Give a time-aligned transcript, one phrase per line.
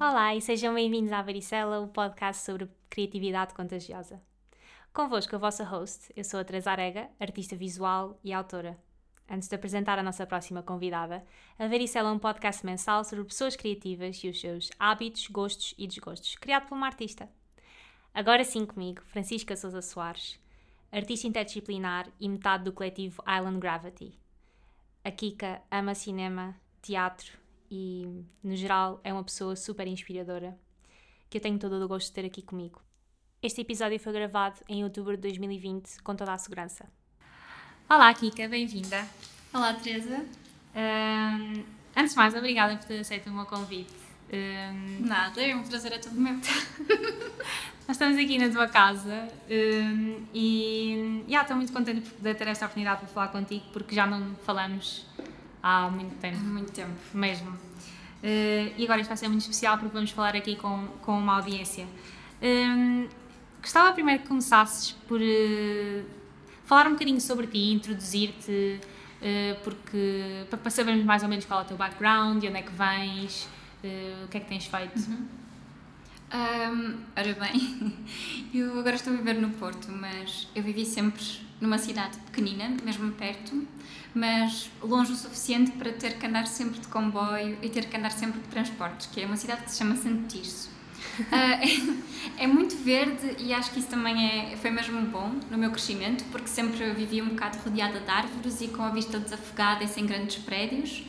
[0.00, 4.20] Olá e sejam bem-vindos à Varicela, o podcast sobre criatividade contagiosa.
[4.92, 8.78] Convosco, a vossa host, eu sou a Teresa Arega, artista visual e autora.
[9.28, 11.24] Antes de apresentar a nossa próxima convidada,
[11.58, 15.86] a Varicela é um podcast mensal sobre pessoas criativas e os seus hábitos, gostos e
[15.86, 17.28] desgostos, criado por uma artista.
[18.12, 20.38] Agora sim comigo, Francisca Sousa Soares,
[20.92, 24.18] artista interdisciplinar e metade do coletivo Island Gravity.
[25.02, 27.32] A Kika ama cinema, teatro
[27.70, 30.56] e, no geral, é uma pessoa super inspiradora
[31.28, 32.80] que eu tenho todo o gosto de ter aqui comigo.
[33.42, 36.88] Este episódio foi gravado em outubro de 2020 com toda a segurança.
[37.88, 39.06] Olá, Kika, bem-vinda.
[39.52, 40.24] Olá, Teresa.
[40.74, 41.62] Um,
[41.94, 43.92] antes de mais, obrigada por ter aceito o meu convite.
[44.32, 46.32] Um, Nada, é um prazer a todo meu.
[47.86, 52.64] nós estamos aqui na tua casa um, e estou muito contente por poder ter esta
[52.64, 55.06] oportunidade para falar contigo porque já não falamos
[55.62, 56.38] há muito tempo.
[56.38, 56.98] Há muito tempo.
[57.12, 57.50] Mesmo.
[57.50, 61.36] Uh, e agora isto vai ser muito especial porque vamos falar aqui com, com uma
[61.36, 61.86] audiência.
[62.42, 63.06] Um,
[63.60, 66.23] gostava primeiro que começasses por uh,
[66.64, 68.80] falar um bocadinho sobre ti, introduzir-te,
[69.20, 72.62] uh, porque para, sabermos mais ou menos qual é o teu background, de onde é
[72.62, 73.48] que vens,
[73.82, 74.98] uh, o que é que tens feito.
[74.98, 75.26] Uhum.
[76.34, 77.96] Um, ora bem,
[78.52, 81.22] eu agora estou a viver no Porto, mas eu vivi sempre
[81.60, 83.66] numa cidade pequenina, mesmo perto,
[84.12, 88.10] mas longe o suficiente para ter que andar sempre de comboio e ter que andar
[88.10, 90.73] sempre de transportes, que é uma cidade que se chama Santo Tirso.
[91.20, 95.56] Uh, é, é, muito verde e acho que isso também é, foi mesmo bom no
[95.56, 99.84] meu crescimento, porque sempre vivia um bocado rodeada de árvores e com a vista desafogada
[99.84, 101.04] e sem grandes prédios.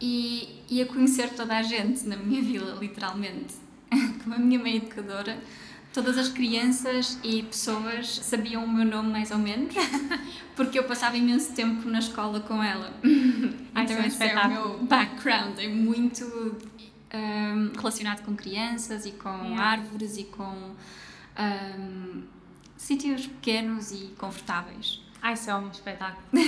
[0.00, 3.54] E ia conhecer toda a gente na minha vila, literalmente.
[4.24, 5.38] Como a minha mãe educadora,
[5.92, 9.74] todas as crianças e pessoas sabiam o meu nome mais ou menos,
[10.56, 12.92] porque eu passava imenso tempo na escola com ela.
[13.74, 16.56] Ai, então, esse é o meu background, é muito
[17.14, 19.62] um, relacionado com crianças e com yeah.
[19.62, 20.74] árvores e com
[21.38, 22.22] um,
[22.76, 25.02] sítios pequenos e confortáveis.
[25.20, 26.26] Ai, isso é um espetáculo.
[26.32, 26.38] uh,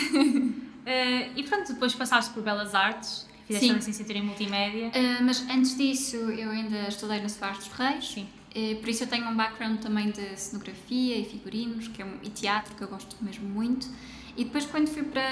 [1.36, 4.88] e pronto, depois passaste por Belas Artes, fizeste uma licenciatura em multimédia.
[4.88, 8.12] Uh, mas antes disso, eu ainda estudei no Soares dos Reis.
[8.12, 8.28] Sim.
[8.56, 12.18] Uh, por isso eu tenho um background também de cenografia e figurinos que é um,
[12.22, 13.88] e teatro, que eu gosto mesmo muito.
[14.36, 15.22] E depois, quando fui para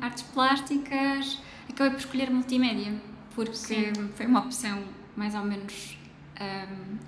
[0.00, 1.38] artes plásticas,
[1.68, 2.92] acabei por escolher multimédia
[3.34, 3.92] porque Sim.
[4.14, 4.82] foi uma opção
[5.16, 5.96] mais ou menos
[6.40, 6.98] um,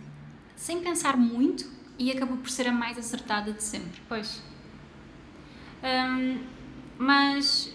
[0.57, 1.67] sem pensar muito
[1.99, 4.01] e acabou por ser a mais acertada de sempre.
[4.09, 4.43] Pois.
[5.83, 6.39] Um,
[6.99, 7.73] mas,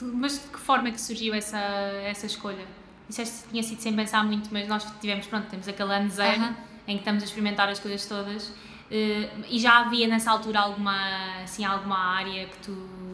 [0.00, 2.66] mas de que forma é que surgiu essa, essa escolha?
[3.08, 6.40] Disseste que tinha sido sem pensar muito, mas nós tivemos, pronto, temos aquele ano zero
[6.40, 6.56] uh -huh.
[6.86, 8.48] em que estamos a experimentar as coisas todas.
[8.48, 13.07] Uh, e já havia nessa altura alguma, assim, alguma área que tu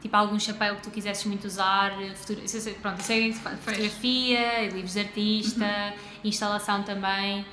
[0.00, 4.68] tipo algum chapéu que tu quisesses muito usar, futuro, isso, é, pronto, isso é fotografia,
[4.70, 6.28] livros de artista, uhum.
[6.30, 7.44] instalação também.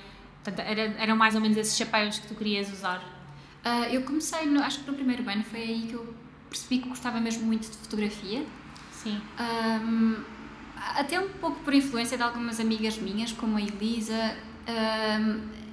[0.44, 3.00] Portanto, era, eram mais ou menos esses chapéus que tu querias usar?
[3.66, 6.16] Uh, eu comecei, no, acho que no primeiro ano foi aí que eu
[6.50, 8.46] percebi que gostava mesmo muito de fotografia.
[8.94, 9.22] Sim.
[9.40, 10.24] Um,
[10.78, 14.38] até um pouco por influência de algumas amigas minhas, como a Elisa.
[14.68, 15.67] Um,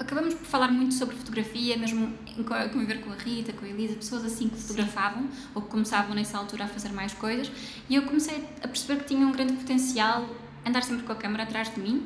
[0.00, 2.12] acabamos por falar muito sobre fotografia, mesmo
[2.50, 5.28] a conviver com a Rita, com a Elisa, pessoas assim que fotografavam Sim.
[5.54, 7.52] ou que começavam nessa altura a fazer mais coisas
[7.88, 10.26] e eu comecei a perceber que tinha um grande potencial
[10.66, 12.04] andar sempre com a câmera atrás de mim.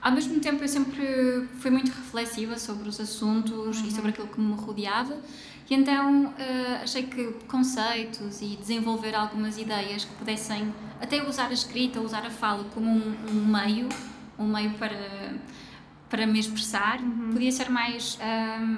[0.00, 3.88] Ao mesmo tempo, eu sempre fui muito reflexiva sobre os assuntos uhum.
[3.88, 5.16] e sobre aquilo que me rodeava,
[5.68, 11.54] e então uh, achei que conceitos e desenvolver algumas ideias que pudessem até usar a
[11.54, 13.88] escrita, usar a fala como um, um meio,
[14.38, 14.94] um meio para
[16.14, 17.30] para me expressar, uhum.
[17.32, 18.16] podia ser mais.
[18.22, 18.76] Um,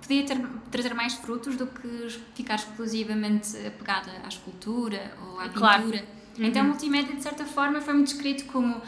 [0.00, 0.40] podia ter,
[0.72, 5.84] trazer mais frutos do que ficar exclusivamente apegada à escultura ou à claro.
[5.84, 6.04] pintura.
[6.36, 6.44] Uhum.
[6.44, 8.82] Então, multimédia, de certa forma, foi-me descrito como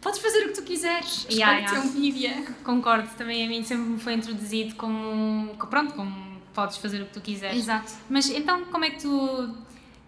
[0.00, 1.80] podes fazer o que tu quiseres, yeah, yeah.
[1.80, 2.44] um mídia.
[2.64, 7.12] Concordo, também a mim sempre me foi introduzido como, pronto, como podes fazer o que
[7.12, 7.56] tu quiseres.
[7.56, 7.92] Exato.
[8.10, 9.56] Mas então, como é que tu...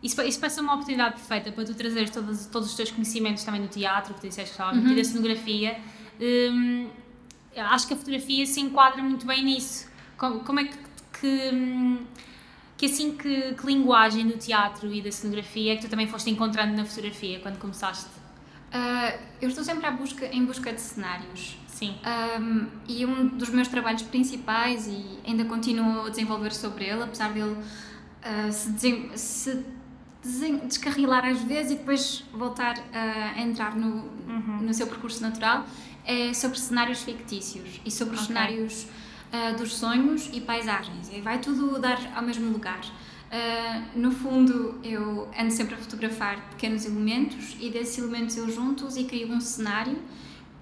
[0.02, 3.62] Isso, isso parece uma oportunidade perfeita para tu trazeres todos, todos os teus conhecimentos também
[3.62, 4.96] do teatro, que tu disseste que estava uhum.
[4.96, 5.78] da cenografia,
[6.20, 6.88] Hum,
[7.56, 9.88] acho que a fotografia se enquadra muito bem nisso.
[10.16, 10.76] Como, como é que,
[11.20, 11.98] que,
[12.76, 16.30] que assim que, que, linguagem do teatro e da cenografia é que tu também foste
[16.30, 18.10] encontrando na fotografia quando começaste?
[18.68, 21.56] Uh, eu estou sempre à busca, em busca de cenários.
[21.68, 21.94] Sim.
[22.40, 27.32] Um, e um dos meus trabalhos principais, e ainda continuo a desenvolver sobre ele, apesar
[27.32, 29.64] dele uh, se, se
[30.66, 34.58] descarrilar às vezes e depois voltar a entrar no, Uhum.
[34.62, 35.66] no seu percurso natural,
[36.08, 38.86] é sobre cenários fictícios e sobre os cenários
[39.30, 41.10] ah, dos sonhos e paisagens.
[41.12, 42.80] E vai tudo dar ao mesmo lugar.
[43.30, 48.96] Ah, no fundo, eu ando sempre a fotografar pequenos elementos e desses elementos eu juntos
[48.96, 49.98] e crio um cenário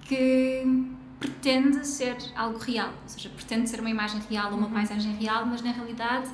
[0.01, 0.63] que
[1.19, 5.45] pretende ser algo real, ou seja, pretende ser uma imagem real ou uma paisagem real,
[5.45, 6.29] mas na realidade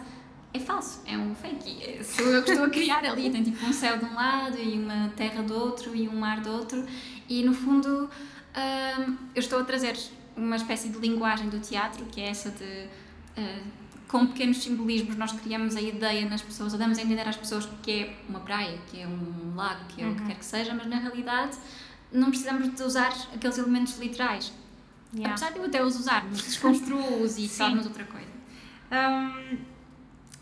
[0.54, 1.84] é falso, é um fake.
[1.84, 3.30] É- Sou eu que estou a criar ali.
[3.32, 6.42] Tem tipo um céu de um lado e uma terra do outro e um mar
[6.42, 6.86] do outro,
[7.30, 8.10] e no fundo
[8.56, 9.98] hum, eu estou a trazer
[10.36, 12.88] uma espécie de linguagem do teatro, que é essa de.
[13.38, 17.36] hum, com pequenos simbolismos, nós criamos a ideia nas pessoas, ou damos a entender às
[17.36, 20.46] pessoas que é uma praia, que é um lago, que é o que quer que
[20.46, 21.58] seja, mas na realidade
[22.12, 24.54] não precisamos de usar aqueles elementos literais.
[25.16, 25.34] Yeah.
[25.34, 27.58] Apesar de eu até os usar, mas desconstruo-os e Sim.
[27.58, 28.28] torno-os outra coisa.
[28.92, 29.58] Hum,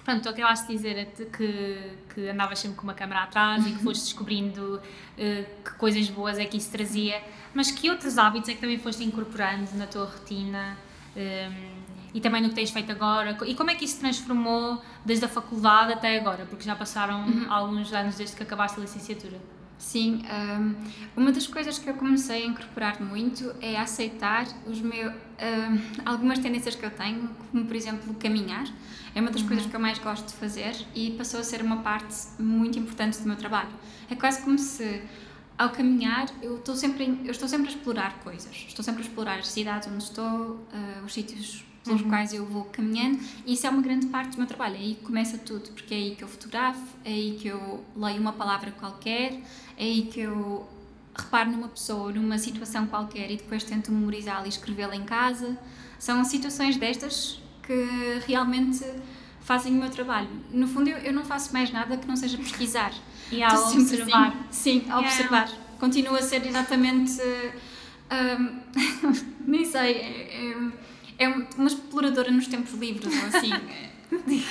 [0.04, 3.80] pronto, acabaste de dizer é que, que andavas sempre com uma câmera atrás e que
[3.84, 4.82] foste descobrindo
[5.18, 7.22] eh, que coisas boas é que isso trazia,
[7.54, 10.78] mas que outros hábitos é que também foste incorporando na tua rotina
[11.16, 11.82] hum,
[12.14, 13.38] e também no que tens feito agora?
[13.46, 16.46] E como é que isso se transformou desde a faculdade até agora?
[16.46, 19.40] Porque já passaram alguns anos desde que acabaste a licenciatura.
[19.82, 20.76] Sim, hum,
[21.18, 26.38] uma das coisas que eu comecei a incorporar muito é aceitar os meus, hum, algumas
[26.38, 28.66] tendências que eu tenho, como por exemplo caminhar.
[29.16, 31.78] É uma das coisas que eu mais gosto de fazer e passou a ser uma
[31.78, 33.72] parte muito importante do meu trabalho.
[34.10, 35.02] É quase como se
[35.58, 38.66] ao caminhar eu estou sempre em- eu estou sempre a explorar coisas.
[38.68, 42.66] Estou sempre a explorar as cidades onde estou, ah, os sítios pelos quais eu vou
[42.66, 44.76] caminhando e isso é uma grande parte do meu trabalho.
[44.76, 48.22] É aí começa tudo, porque é aí que eu fotografo, é aí que eu leio
[48.22, 49.34] uma palavra qualquer,
[49.78, 50.68] é aí que eu
[51.16, 55.58] reparo numa pessoa, numa situação qualquer e depois tento memorizá-la e escrevê-la em casa.
[56.00, 57.74] São situações destas que
[58.28, 58.84] realmente
[59.42, 60.30] fazem o meu trabalho.
[60.52, 62.94] No fundo, eu, eu não faço mais nada que não seja pesquisar.
[63.32, 64.28] E ao Estou observar.
[64.28, 64.38] assim.
[64.52, 65.08] Sim, a Yeah.
[65.08, 65.50] observar.
[65.80, 67.20] Continua a ser exatamente.
[68.12, 68.60] hum,
[69.48, 69.94] nem sei.
[69.94, 70.52] É,
[71.18, 73.52] é, é uma exploradora nos tempos livres, ou assim.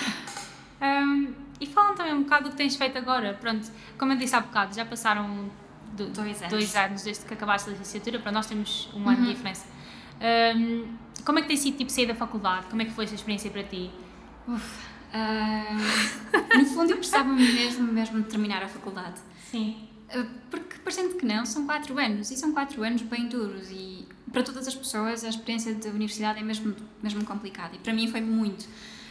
[0.83, 1.29] Hum,
[1.61, 3.37] e falam também um bocado do que tens feito agora.
[3.39, 5.51] Pronto, como eu disse há bocado, já passaram
[5.93, 6.49] do- Dois anos.
[6.51, 9.25] dois anos desde que acabaste a licenciatura, para nós temos um ano Uhum.
[9.25, 9.67] de diferença.
[10.57, 10.87] Hum,
[11.23, 12.65] como é que tem sido tipo, sair da faculdade?
[12.71, 13.91] Como é que foi essa experiência para ti?
[15.13, 19.21] Hum, no fundo, eu precisava mesmo, mesmo de terminar a faculdade.
[19.51, 19.89] Sim.
[20.15, 24.07] Uh, Porque, parecendo que não, são quatro anos e são quatro anos bem duros e
[24.33, 28.09] para todas as pessoas a experiência da universidade é mesmo, mesmo complicada e para mim
[28.09, 28.67] foi muito.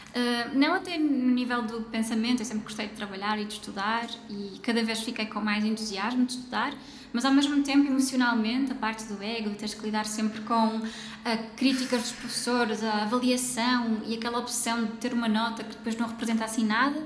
[0.10, 4.08] Uh, não até no nível do pensamento, eu sempre gostei de trabalhar e de estudar
[4.30, 6.74] e cada vez fiquei com mais entusiasmo de estudar,
[7.14, 10.78] mas ao mesmo tempo emocionalmente a parte do ego, de teres que lidar sempre com
[10.78, 10.82] uh,
[11.56, 16.08] críticas dos professores, a avaliação e aquela opção de ter uma nota que depois não
[16.08, 17.00] representa assim nada,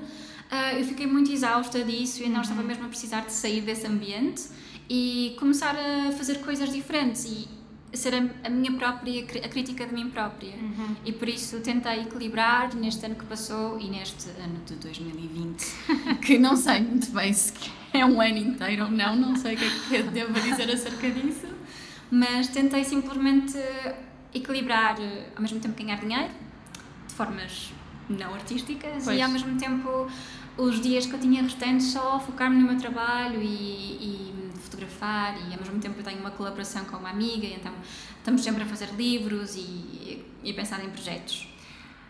[0.50, 3.86] ah, eu fiquei muito exausta disso e não estava mesmo a precisar de sair desse
[3.86, 4.44] ambiente
[4.88, 7.48] e começar a fazer coisas diferentes e
[7.96, 10.54] ser a, a minha própria, a crítica de mim própria.
[11.04, 15.64] E por isso tentei equilibrar neste ano que passou e neste ano de 2020,
[16.24, 17.52] que não sei muito bem se
[17.92, 20.70] é um ano inteiro ou não, não sei o que é que eu devo dizer
[20.70, 21.46] acerca disso,
[22.10, 23.58] mas tentei simplesmente
[24.34, 24.96] equilibrar,
[25.34, 26.32] ao mesmo tempo ganhar dinheiro,
[27.06, 27.72] de formas
[28.08, 29.18] não artísticas Pois.
[29.18, 30.08] e ao mesmo tempo
[30.56, 35.52] os dias que eu tinha restantes só focar-me no meu trabalho e, e fotografar e
[35.52, 37.72] ao mesmo tempo eu tenho uma colaboração com uma amiga então
[38.18, 41.48] estamos sempre a fazer livros e, e pensar em projetos.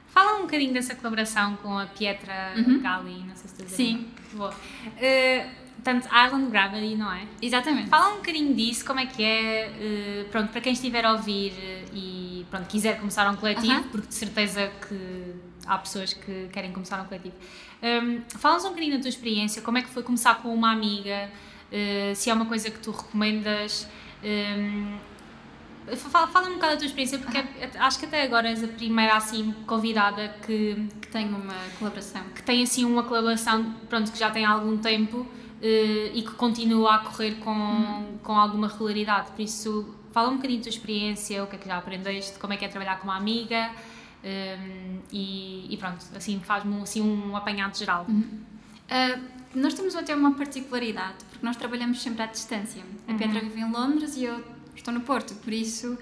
[0.09, 2.81] Fala um bocadinho dessa colaboração com a Pietra Uhum.
[2.81, 4.07] Gali, não sei se dizer Sim.
[4.33, 4.51] Boa.
[4.51, 7.27] Uh, portanto, Island Gravity, não é?
[7.43, 7.89] Exatamente.
[7.89, 11.53] Fala um bocadinho disso, como é que é, eh, pronto, para quem estiver a ouvir
[11.93, 15.35] e pronto, quiser começar um coletivo, porque de certeza que
[15.67, 17.35] há pessoas que querem começar um coletivo.
[17.83, 21.29] Um, Fala-nos um bocadinho da tua experiência, como é que foi começar com uma amiga,
[21.75, 23.87] eh, se é uma coisa que tu recomendas.
[24.23, 24.97] um,
[26.11, 28.69] Fala, fala um bocado da tua experiência, porque é- acho que até agora és a
[28.69, 32.23] primeira assim convidada que, Que tenho uma colaboração.
[32.35, 35.27] que tem assim uma colaboração pronto, que já tem algum tempo
[35.61, 39.33] eh, e que continua a correr com, com alguma regularidade.
[39.33, 42.55] Por isso, fala um bocadinho da tua experiência, o que é que já aprendeste, como
[42.55, 43.71] é que é trabalhar com uma amiga
[44.23, 44.57] eh,
[45.13, 48.07] e, e pronto, assim faz-me um- assim, um apanhado geral.
[48.89, 49.19] Ah,
[49.55, 52.83] nós temos até uma particularidade, porque nós trabalhamos sempre à distância.
[53.09, 53.19] A Uhum.
[53.19, 54.45] Petra vive em Londres e eu
[54.75, 55.97] estou no Porto, por isso.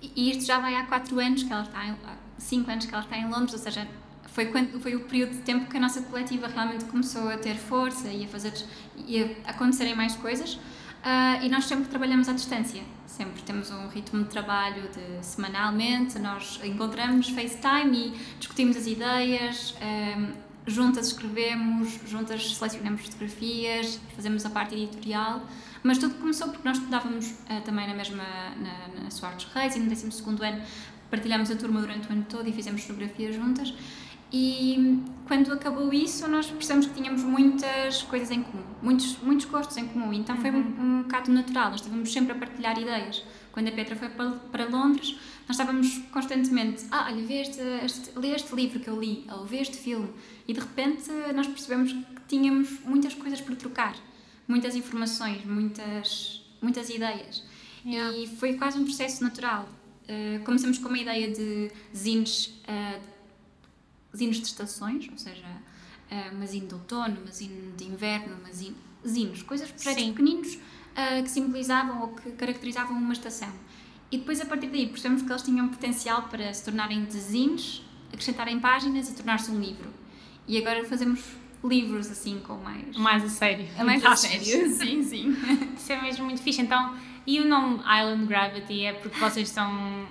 [0.00, 1.94] E isto já vai há 4 anos que ela está em.
[2.38, 3.88] 5 anos que ela está em Londres, ou seja,
[4.32, 7.56] foi, quando, foi o período de tempo que a nossa coletiva realmente começou a ter
[7.56, 8.52] força e a fazer.
[8.96, 10.58] e a acontecerem mais coisas.
[11.02, 12.82] Ah, e nós sempre trabalhamos à distância.
[13.06, 19.74] Sempre temos um ritmo de trabalho de semanalmente, nós encontramos FaceTime e discutimos as ideias.
[19.80, 20.32] ahm,
[20.68, 25.42] juntas escrevemos, juntas selecionamos fotografias, fazemos a parte editorial,
[25.82, 28.24] mas tudo começou porque nós estudávamos uh, também na mesma,
[28.56, 30.62] na, na Soares Reis e no 12 ano
[31.10, 33.72] partilhámos a turma durante o ano todo e fizemos fotografia juntas.
[34.30, 39.76] E quando acabou isso nós percebemos que tínhamos muitas coisas em comum, muitos, muitos gostos
[39.78, 43.24] em comum, então foi um, um bocado natural, nós estávamos sempre a partilhar ideias.
[43.52, 45.16] Quando a Petra foi para, para Londres,
[45.48, 49.44] nós estávamos constantemente, ah, olha, vê este, este, lê este livro que eu li, ou
[49.44, 50.08] vê este filme,
[50.46, 53.96] e de repente nós percebemos que tínhamos muitas coisas por trocar,
[54.46, 57.42] muitas informações, muitas, muitas ideias.
[57.84, 58.16] Yeah.
[58.16, 59.68] E foi quase um processo natural.
[60.04, 63.00] Uh, começamos com uma ideia de zines, uh,
[64.16, 65.46] zines de estações, ou seja,
[66.10, 68.76] uh, uma zine de outono, uma zine de inverno, uma zine,
[69.06, 70.12] zines, coisas, projetos Sim.
[70.12, 70.58] pequeninos
[70.98, 73.52] uh, que simbolizavam ou que caracterizavam uma estação.
[74.10, 77.82] E depois, a partir daí, percebemos que eles tinham potencial para se tornarem de zines,
[78.12, 79.88] acrescentarem páginas e tornar-se um livro.
[80.46, 81.22] E agora fazemos
[81.62, 82.96] livros assim com mais.
[82.96, 83.68] Mais a sério.
[83.76, 85.36] É mais a sério, sim, sim.
[85.76, 86.62] Isso é mesmo muito fixe.
[86.62, 90.06] Então, e o nome Island Gravity é porque vocês são.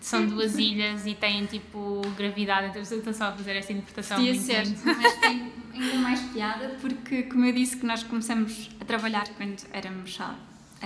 [0.00, 4.16] São duas ilhas e têm tipo gravidade, então estou só a fazer esta interpretação.
[4.16, 8.84] Podia ser, mas tem ainda mais piada porque, como eu disse, que nós começamos a
[8.84, 10.34] trabalhar quando éramos só,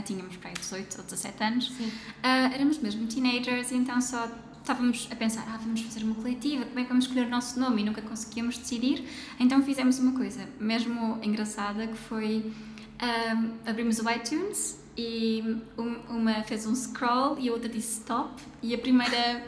[0.04, 4.28] tínhamos para aí 18 ou 17 anos, uh, éramos mesmo teenagers, então só
[4.60, 7.60] estávamos a pensar, ah, vamos fazer uma coletiva, como é que vamos escolher o nosso
[7.60, 7.82] nome?
[7.82, 9.04] E nunca conseguíamos decidir,
[9.38, 12.50] então fizemos uma coisa mesmo engraçada que foi
[13.02, 15.42] um, abrimos o iTunes e
[16.08, 19.44] uma fez um scroll e a outra disse stop e a primeira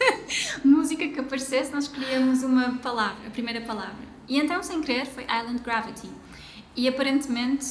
[0.64, 4.08] música que aparecesse nós escolhemos uma palavra, a primeira palavra.
[4.28, 6.08] E então, sem querer, foi Island Gravity.
[6.76, 7.66] E aparentemente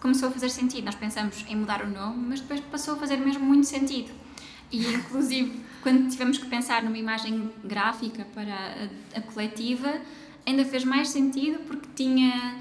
[0.00, 0.84] começou a fazer sentido.
[0.84, 4.10] Nós pensamos em mudar o nome, mas depois passou a fazer mesmo muito sentido.
[4.70, 10.00] E inclusive quando tivemos que pensar numa imagem gráfica para a, a coletiva,
[10.44, 12.56] ainda fez mais sentido porque tinha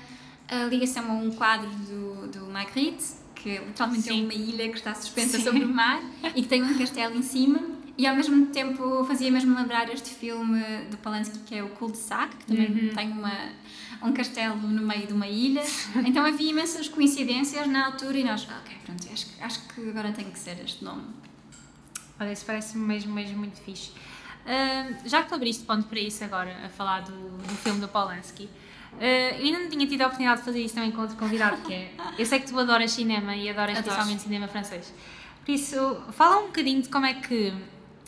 [0.47, 3.03] a ligação a um quadro do, do Magritte,
[3.47, 4.21] que literalmente é Sim.
[4.21, 5.43] é uma ilha que está suspensa Sim.
[5.43, 6.01] sobre o mar
[6.35, 7.59] e que tem um castelo em cima.
[7.97, 10.61] E ao mesmo tempo fazia mesmo lembrar este filme
[10.91, 12.93] do Polanski que é o Cul-de-Sac, que também uhum.
[12.93, 13.33] tem uma,
[14.03, 15.63] um castelo no meio de uma ilha.
[16.05, 20.29] Então havia imensas coincidências na altura e nós, ok, pronto, acho, acho que agora tem
[20.29, 21.05] que ser este nome.
[22.19, 23.91] Olha, isso parece mesmo, mesmo muito fixe.
[23.91, 27.87] Uh, já que tu abriste ponto para isso agora, a falar do, do filme do
[27.87, 28.47] Polanski,
[28.97, 31.61] uh, eu ainda não tinha tido a oportunidade de fazer isso também com outro convidado,
[31.63, 31.91] que é.
[32.17, 33.87] Eu sei que tu adoras cinema e adoras Adoro.
[33.87, 34.93] especialmente cinema francês.
[35.45, 37.53] Por isso, fala um bocadinho de como é que.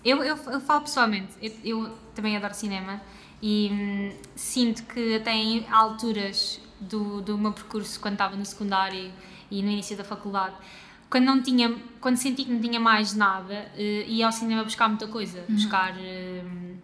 [0.03, 3.01] Eu, eu, eu falo pessoalmente, eu, eu também adoro cinema
[3.41, 9.12] e hum, sinto que até em alturas do, do meu percurso, quando estava no secundário
[9.51, 10.55] e no início da faculdade,
[11.10, 14.88] quando não tinha quando senti que não tinha mais nada uh, ia ao cinema buscar
[14.88, 15.55] muita coisa uhum.
[15.55, 16.77] buscar uh,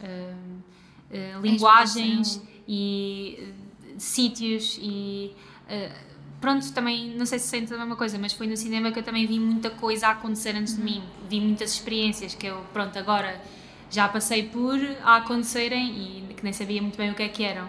[0.00, 2.40] uh, linguagens
[2.74, 3.52] e
[3.98, 5.30] sítios e
[6.40, 9.02] pronto também não sei se sente a mesma coisa mas foi no cinema que eu
[9.02, 10.78] também vi muita coisa a acontecer antes uhum.
[10.78, 13.38] de mim vi muitas experiências que eu pronto agora
[13.90, 17.44] já passei por a acontecerem e que nem sabia muito bem o que é que
[17.44, 17.68] eram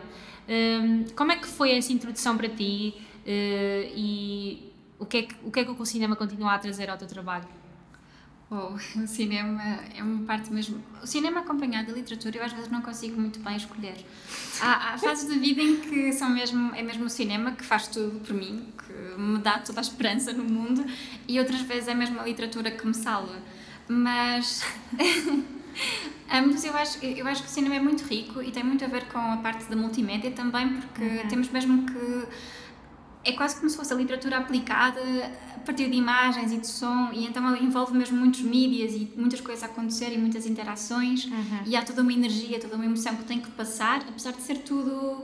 [1.15, 2.95] como é que foi essa introdução para ti
[3.25, 6.97] e o que, é que, o que é que o cinema continua a trazer ao
[6.97, 7.62] teu trabalho?
[8.53, 10.79] O cinema é uma parte mesmo.
[11.01, 13.95] O cinema acompanhado da literatura eu às vezes não consigo muito bem escolher.
[14.61, 17.87] Há, há fases da vida em que são mesmo, é mesmo o cinema que faz
[17.87, 20.85] tudo por mim, que me dá toda a esperança no mundo,
[21.27, 23.37] e outras vezes é mesmo a literatura que me salva.
[23.87, 24.63] Mas.
[26.31, 28.87] Ambos, eu acho, eu acho que o cinema é muito rico e tem muito a
[28.87, 31.27] ver com a parte da multimédia também, porque uhum.
[31.27, 32.27] temos mesmo que
[33.23, 34.99] é quase como se fosse a literatura aplicada
[35.55, 39.39] a partir de imagens e de som, e então envolve mesmo muitos mídias e muitas
[39.39, 41.59] coisas a acontecer e muitas interações, uhum.
[41.65, 44.59] e há toda uma energia, toda uma emoção que tem que passar, apesar de ser
[44.59, 45.23] tudo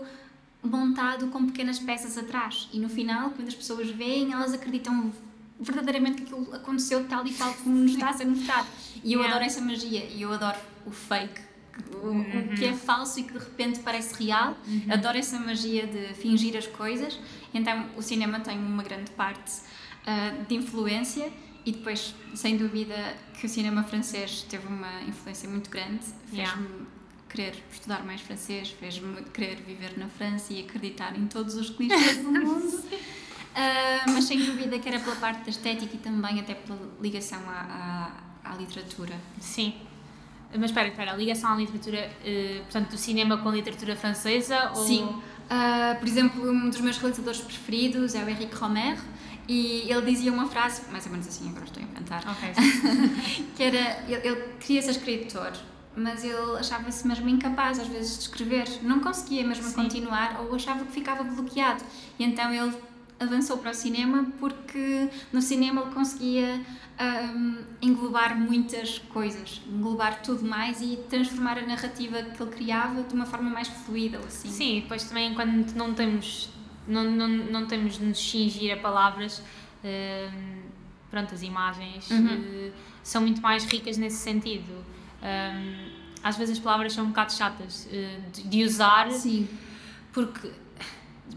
[0.64, 2.70] montado com pequenas peças atrás.
[2.72, 5.12] E no final, quando as pessoas veem, elas acreditam
[5.60, 8.68] verdadeiramente que aquilo aconteceu tal e tal como nos está a ser mostrado.
[9.04, 9.30] E eu yeah.
[9.30, 11.49] adoro essa magia, e eu adoro o fake
[12.02, 12.22] o, uhum.
[12.22, 14.58] o, que é falso e que de repente parece real.
[14.68, 14.86] Uhum.
[14.90, 17.20] Adoro essa magia de fingir as coisas.
[17.54, 21.32] Então, o cinema tem uma grande parte uh, de influência
[21.66, 22.96] e depois, sem dúvida,
[23.40, 26.06] que o cinema francês teve uma influência muito grande.
[26.28, 26.62] Fez-me yeah.
[27.30, 32.18] querer estudar mais francês, fez-me querer viver na França e acreditar em todos os clichês
[32.18, 32.68] do mundo.
[33.50, 37.40] Uh, mas sem dúvida que era pela parte da estética e também até pela ligação
[37.48, 38.12] à,
[38.44, 39.16] à, à literatura.
[39.42, 39.74] Sim,
[40.54, 44.72] mas espera, espera, a ligação à literatura, uh, portanto, do cinema com a literatura francesa?
[44.76, 44.86] Ou...
[44.86, 45.04] Sim.
[45.04, 48.98] Uh, por exemplo, um dos meus realizadores preferidos é o Henrique Romer
[49.48, 52.52] e ele dizia uma frase, mais ou menos assim, agora estou a inventar, okay.
[53.58, 55.54] que era, ele, ele, queria ser escritor
[55.96, 59.74] mas ele achava-se mesmo incapaz às vezes de escrever, não conseguia mesmo Sim.
[59.74, 61.84] continuar ou achava que ficava bloqueado.
[62.18, 62.74] E então ele
[63.20, 66.62] avançou para o cinema porque no cinema ele conseguia
[67.36, 73.14] hum, englobar muitas coisas, englobar tudo mais e transformar a narrativa que ele criava de
[73.14, 74.50] uma forma mais fluida, assim.
[74.50, 76.50] Sim, depois também quando não temos,
[76.88, 79.42] não, não, não temos de nos cingir a palavras,
[79.84, 80.62] hum,
[81.12, 82.28] pronto, as imagens Uhum.
[82.30, 82.72] eh,
[83.04, 84.72] são muito mais ricas nesse sentido.
[85.22, 85.90] Hum,
[86.24, 89.48] às vezes as palavras são um bocado chatas eh, de, de usar, Sim.
[90.14, 90.52] porque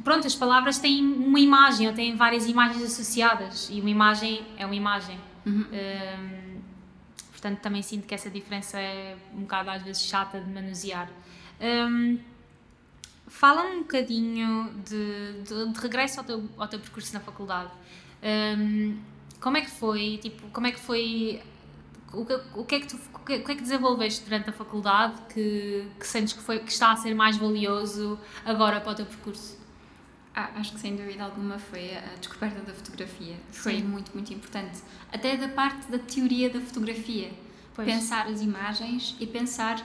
[0.05, 4.65] pronto, as palavras têm uma imagem ou têm várias imagens associadas e uma imagem é
[4.65, 5.19] uma imagem.
[5.45, 5.67] Uhum.
[5.73, 6.61] Hum,
[7.31, 11.11] portanto, também sinto que essa diferença é um bocado às vezes chata de manusear.
[11.61, 12.19] Hum,
[13.27, 17.71] fala um bocadinho de, de, de regresso ao teu, ao teu percurso na faculdade.
[18.23, 18.99] Hum,
[19.41, 20.19] como é que foi?
[20.23, 21.43] Tipo, como é que foi?
[22.13, 24.51] O que, o que é que tu o que, o que é que desenvolveste durante
[24.51, 28.93] a faculdade que, que sentes que, foi, que está a ser mais valioso agora para
[28.93, 29.62] o teu percurso?
[30.35, 33.37] Ah, acho que sem dúvida alguma foi a descoberta da fotografia.
[33.51, 33.83] Foi Sim.
[33.85, 34.81] muito, muito importante.
[35.13, 37.31] Até da parte da teoria da fotografia.
[37.75, 37.87] Pois.
[37.87, 39.85] Pensar as imagens e pensar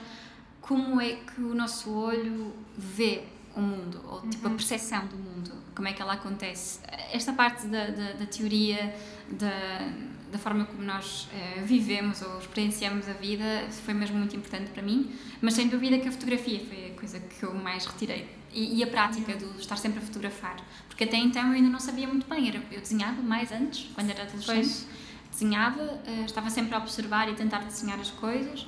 [0.60, 3.24] como é que o nosso olho vê
[3.56, 6.80] o mundo, ou tipo a percepção do mundo, como é que ela acontece.
[7.12, 8.94] Esta parte da, da, da teoria,
[9.30, 9.90] da,
[10.30, 14.82] da forma como nós eh, vivemos ou experienciamos a vida, foi mesmo muito importante para
[14.82, 18.37] mim, mas sem dúvida que a fotografia foi a coisa que eu mais retirei.
[18.52, 20.56] E, e a prática do estar sempre a fotografar,
[20.88, 24.08] porque até então eu ainda não sabia muito bem, era, eu desenhava mais antes, quando
[24.10, 24.86] era adolescente, Pois.
[25.30, 28.66] desenhava, eh, estava sempre a observar e tentar desenhar as coisas,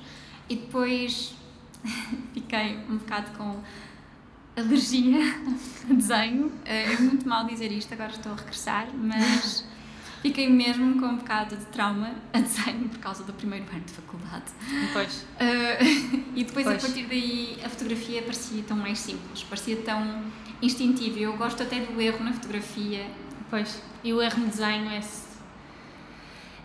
[0.49, 1.33] e depois
[2.35, 3.61] fiquei um bocado com
[4.57, 5.19] alergia
[5.91, 6.53] a desenho.
[6.65, 9.65] Eh, É muito mal dizer isto, agora estou a regressar, mas
[10.23, 13.93] fiquei mesmo com um bocado de trauma a desenho por causa do primeiro ano de
[13.93, 14.45] faculdade.
[14.93, 15.23] Pois.
[15.23, 16.85] Uh, e depois Pois.
[16.85, 20.23] a partir daí a fotografia parecia tão mais simples, parecia tão
[20.63, 21.19] instintiva.
[21.19, 23.07] Eu gosto até do erro na fotografia.
[23.49, 23.83] Pois.
[24.05, 25.01] E o erro no desenho é,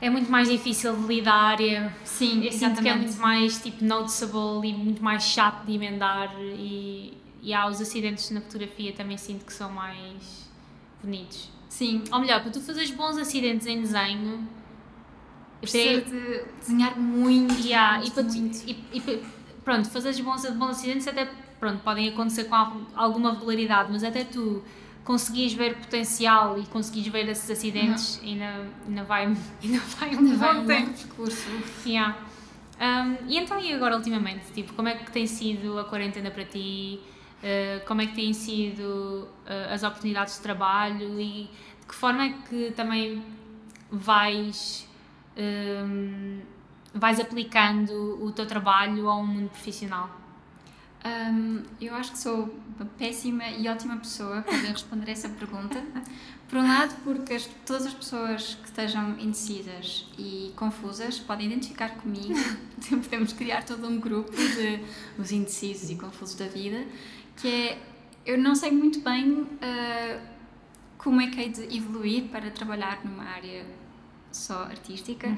[0.02, 1.62] é muito mais difícil de lidar.
[1.62, 5.74] É, Sim, eu sinto que é muito mais tipo noticeable e muito mais chato de
[5.74, 6.34] emendar.
[6.40, 10.50] E, e há os acidentes na fotografia também sinto que são mais
[11.02, 11.55] bonitos.
[11.78, 14.48] Sim, Ou melhor, para tu fazeres bons acidentes em desenho,
[15.60, 17.54] precisa até- de desenhar muito.
[17.68, 18.58] Yeah, e, muito, para tu- muito.
[18.70, 19.28] e, e pa-
[19.64, 24.24] pronto, fazeres bons, bons acidentes até pronto, podem acontecer com al- alguma regularidade, mas até
[24.24, 24.64] tu
[25.04, 29.26] conseguires ver potencial e conseguires ver esses acidentes, ainda, ainda, vai,
[29.64, 30.92] ainda vai um Ainda vai bom um tempo.
[30.92, 31.50] percurso.
[31.86, 32.18] Yeah.
[32.80, 34.46] Um, e então, e agora, ultimamente?
[34.54, 37.00] Tipo, como é que tem sido a quarentena para ti?
[37.44, 41.20] Uh, como é que têm sido uh, as oportunidades de trabalho?
[41.20, 43.24] E de que forma é que também
[43.92, 44.88] vais,
[45.38, 46.42] um,
[46.94, 50.10] vais aplicando o teu trabalho ao mundo profissional?
[51.06, 55.84] Hum, eu acho que sou uma péssima e ótima pessoa para responder essa pergunta.
[56.56, 61.90] Por um lado, porque as- todas as pessoas que estejam indecisas e confusas podem identificar
[61.98, 62.34] comigo.
[63.04, 64.80] Podemos criar todo um grupo de
[65.20, 66.86] os indecisos e confusos da vida,
[67.36, 67.78] que é
[68.26, 70.18] eu não sei muito bem ah,
[70.98, 73.66] como é que hei de evoluir para trabalhar numa área
[74.32, 75.38] só artística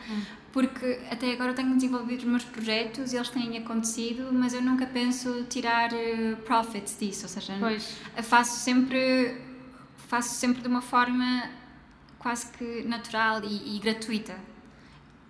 [0.52, 4.62] porque até agora eu tenho desenvolvido os meus projetos e eles têm acontecido, mas eu
[4.62, 9.47] nunca penso tirar eh, profits disso, ou seja, Pois, faço sempre
[10.08, 11.50] faço sempre de uma forma
[12.18, 14.36] quase que natural e, e gratuita.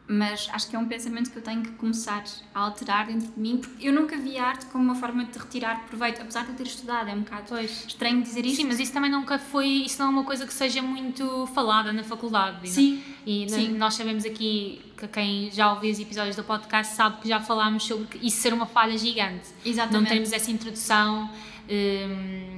[0.09, 2.23] Mas acho que é um pensamento que eu tenho que começar
[2.55, 5.37] a alterar dentro de mim, porque eu nunca vi a arte como uma forma de
[5.37, 7.83] retirar proveito, apesar de eu ter estudado, é um bocado pois.
[7.85, 8.55] estranho dizer isto.
[8.61, 11.91] Sim, mas isso também nunca foi, isso não é uma coisa que seja muito falada
[11.91, 12.59] na faculdade.
[12.63, 13.77] e Sim, E n- Sim.
[13.77, 17.83] nós sabemos aqui que quem já ouviu os episódios do podcast sabe que já falámos
[17.83, 19.49] sobre isso ser uma falha gigante.
[19.65, 20.07] Não exatamente.
[20.07, 21.29] termos essa introdução.
[21.69, 22.56] hum,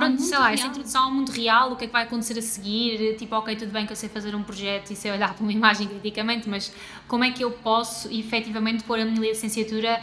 [0.00, 0.70] pronto, mundo sei lá, essa real.
[0.70, 3.16] introdução ao mundo real, o que é que vai acontecer a seguir.
[3.16, 5.52] Tipo, ok, tudo bem que eu sei fazer um projeto e sei olhar para uma
[5.52, 6.72] imagem criticamente, mas
[7.06, 10.00] como é que eu posso efetivamente pôr a minha licenciatura,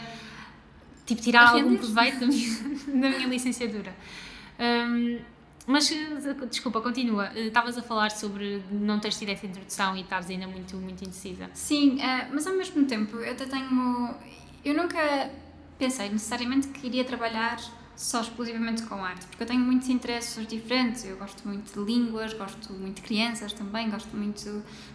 [1.06, 2.50] tipo, tirar algum proveito da minha,
[2.86, 3.94] da minha licenciatura?
[4.58, 5.18] Hum,
[5.66, 5.92] mas,
[6.50, 7.30] desculpa, continua.
[7.34, 11.04] Eh, Estavas a falar sobre não teres tido essa introdução e estares ainda muito, muito
[11.04, 11.50] indecisa.
[11.52, 14.14] Sim, eh, mas ao mesmo tempo eu até tenho.
[14.64, 15.30] Eu nunca
[15.78, 17.58] pensei necessariamente que iria trabalhar
[17.98, 21.04] só exclusivamente com arte, porque eu tenho muitos interesses diferentes.
[21.04, 24.40] Eu gosto muito de línguas, gosto muito de crianças também, gosto muito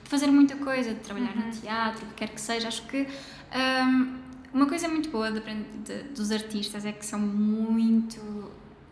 [0.03, 2.69] de fazer muita coisa, de trabalhar no teatro, o que quer que seja.
[2.69, 3.05] Acho que
[3.85, 4.15] hum,
[4.53, 8.19] uma coisa muito boa de de- dos artistas é que são muito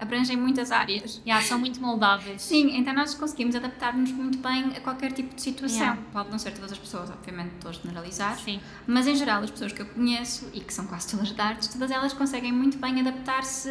[0.02, 1.22] abrangem muitas áreas.
[1.26, 2.42] Yeah, são muito moldáveis.
[2.42, 5.78] Sim, então nós conseguimos adaptar-nos muito bem a qualquer tipo de situação.
[5.80, 6.02] Yeah.
[6.12, 8.60] Pode não ser todas as pessoas, obviamente, estou a generalizar, Sim.
[8.88, 11.68] mas em geral as pessoas que eu conheço e que são quase todas de artes,
[11.68, 13.70] todas elas conseguem muito bem adaptar-se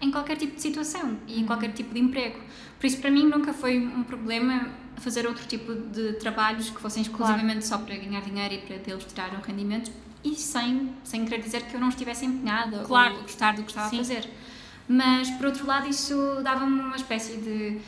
[0.00, 1.46] em qualquer tipo de situação e em Uhum.
[1.46, 2.40] qualquer tipo de emprego.
[2.80, 7.02] Por isso, para mim, nunca foi um problema fazer outro tipo de trabalhos que fossem
[7.02, 9.90] exclusivamente só para ganhar dinheiro e para deles tirar um rendimento
[10.24, 13.14] e sem, sem querer dizer que eu não estivesse empenhada Claro.
[13.16, 13.96] ou gostar do que estava Sim.
[13.96, 14.28] a fazer.
[14.88, 17.78] Mas, por outro lado, isso dava-me uma espécie de,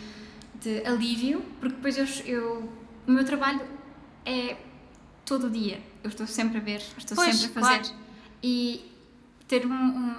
[0.60, 2.72] de alívio, porque depois eu, eu,
[3.06, 3.60] o meu trabalho
[4.24, 4.56] é
[5.24, 5.80] todo o dia.
[6.02, 7.82] Eu estou sempre a ver, estou Pois, sempre a fazer.
[7.82, 7.98] claro.
[8.42, 8.84] E
[9.46, 10.14] ter um, um.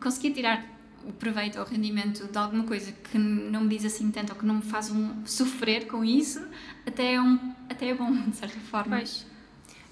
[0.00, 0.64] conseguir tirar
[1.04, 4.38] o proveito ou o rendimento de alguma coisa que não me diz assim tanto ou
[4.38, 6.42] que não me faz um sofrer com isso,
[6.86, 8.96] até é, um, até é bom, de certa forma.
[8.96, 9.26] Pois.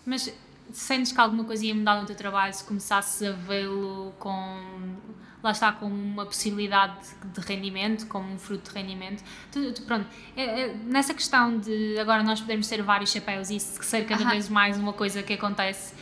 [0.07, 0.33] Mas
[0.73, 4.97] sentes que alguma coisa ia mudar no teu trabalho se começasses a vê-lo com.
[5.42, 6.94] Lá está, com uma possibilidade
[7.35, 9.24] de rendimento, como um fruto de rendimento.
[9.50, 13.57] Tu, tu- pronto, é- é- nessa questão de agora nós podemos ter vários chapéus e
[13.57, 14.31] isso ser cada Aham.
[14.31, 15.94] vez mais uma coisa que acontece,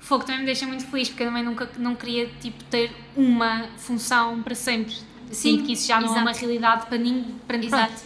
[0.00, 3.68] fogo também me deixa muito feliz porque eu também nunca não queria tipo, ter uma
[3.76, 4.96] função para sempre.
[5.30, 6.44] Sinto que isso já não é uma exato.
[6.46, 7.36] realidade para ninguém.
[7.46, 8.02] Para, pronto, Exato.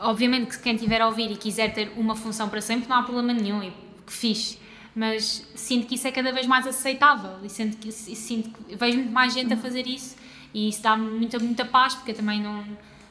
[0.00, 3.02] obviamente que quem tiver a ouvir e quiser ter uma função para sempre não há
[3.04, 3.70] problema nenhum e
[4.04, 4.58] que fixe
[4.96, 8.98] mas sinto que isso é cada vez mais aceitável e sinto que, sinto que vejo
[8.98, 10.14] muito mais gente a fazer isso
[10.54, 12.64] e isso dá-me muita, muita paz porque eu também não,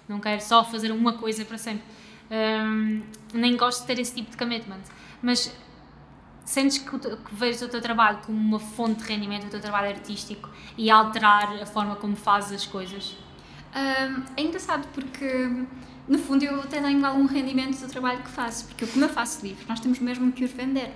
[0.08, 1.84] não quero só fazer uma coisa para sempre.
[2.32, 3.03] Hum,
[3.34, 4.79] nem gosto de ter esse tipo de commitment.
[5.21, 5.53] Mas
[6.45, 10.49] sentes que, que o teu trabalho como uma fonte de rendimento, o teu trabalho artístico
[10.77, 13.17] e alterar a forma como fazes as coisas?
[13.75, 15.65] Hum, é engraçado porque,
[16.08, 19.45] no fundo, eu até tenho algum rendimento do trabalho que faço, porque como eu faço
[19.45, 20.91] livros, nós temos mesmo que os vender.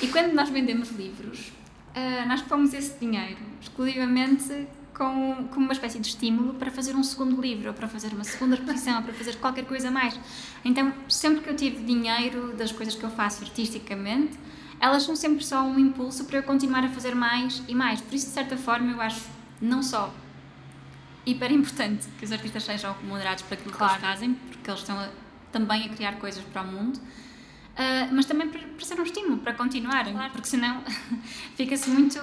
[0.00, 1.52] E quando nós vendemos livros,
[1.94, 7.02] ah, nós pomos esse dinheiro exclusivamente com, como uma espécie de estímulo para fazer um
[7.02, 10.18] segundo livro, ou para fazer uma segunda reposição, ou para fazer qualquer coisa mais.
[10.64, 14.38] Então, sempre que eu tive dinheiro das coisas que eu faço artisticamente,
[14.80, 18.00] elas são sempre só um impulso para eu continuar a fazer mais e mais.
[18.00, 19.22] Por isso, de certa forma, eu acho
[19.60, 20.12] não só
[21.24, 23.92] hiper importante que os artistas sejam remunerados por aquilo Claro.
[23.94, 25.08] que eles fazem, porque eles estão a-
[25.52, 26.98] também a criar coisas para o mundo,
[27.76, 30.32] ah, mas também para, para ser um estímulo, para continuarem, Claro.
[30.32, 30.82] porque senão
[31.56, 32.18] fica-se muito.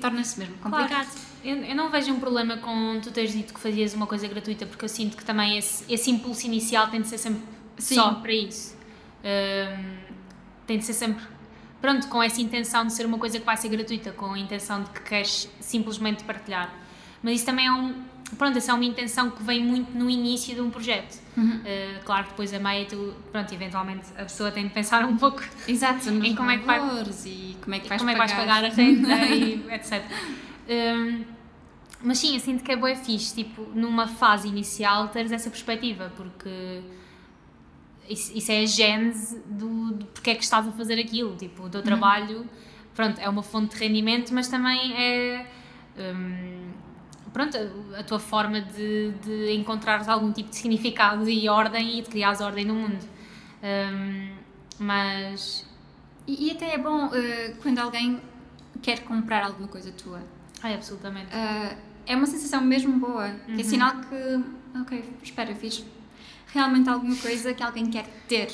[0.00, 1.08] torna-se mesmo complicado.
[1.42, 4.66] Eu, eu não vejo um problema com tu teres dito que fazias uma coisa gratuita,
[4.66, 7.42] porque eu sinto que também esse, esse impulso inicial tem de ser sempre
[7.78, 7.94] Sim.
[7.94, 8.76] só para isso.
[9.24, 9.96] Hum,
[10.66, 11.24] tem de ser sempre,
[11.80, 14.82] pronto, com essa intenção de ser uma coisa que vai ser gratuita, com a intenção
[14.82, 16.72] de que queres simplesmente partilhar.
[17.22, 17.94] Mas isso também é um.
[18.38, 21.18] Pronto, essa é uma intenção que vem muito no início de um projeto.
[21.36, 21.56] Uhum.
[21.56, 25.16] Uh, claro que depois a meio, tu, pronto, eventualmente a pessoa tem de pensar um
[25.16, 26.78] pouco Exato, Em como é que vai-
[27.26, 30.04] e como é que vais como é que vais pagar a renda e etc.
[30.68, 31.24] Um,
[32.02, 36.10] mas sim, eu sinto que é boa fixe, tipo, numa fase inicial teres essa perspectiva,
[36.16, 36.82] porque
[38.08, 41.64] isso, isso é a gênese do, do porque é que estás a fazer aquilo, tipo,
[41.64, 42.46] o teu trabalho,
[42.94, 45.46] pronto, é uma fonte de rendimento, mas também é,
[45.98, 46.72] um,
[47.32, 47.56] pronto,
[47.94, 52.08] a, a tua forma de, de encontrares algum tipo de significado e ordem e de
[52.08, 53.04] criares ordem no mundo.
[53.62, 54.36] Um,
[54.78, 55.66] mas,
[56.26, 58.20] E, e até é bom eh, quando alguém
[58.80, 60.22] quer comprar alguma coisa tua.
[60.62, 61.28] Ai, absolutamente.
[61.32, 61.74] Ah,
[62.06, 63.64] é uma sensação mesmo boa, que é Uhum.
[63.64, 65.84] sinal que, ok, espera, fiz
[66.48, 68.50] realmente alguma coisa que alguém quer ter.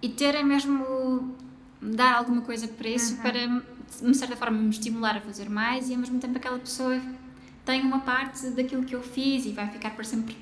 [0.00, 1.34] E ter é mesmo
[1.80, 3.20] dar alguma coisa para isso, Uhum.
[3.22, 3.62] para,
[4.08, 7.00] de certa forma, me estimular a fazer mais e ao mesmo tempo aquela pessoa
[7.64, 10.36] tem uma parte daquilo que eu fiz e vai ficar para sempre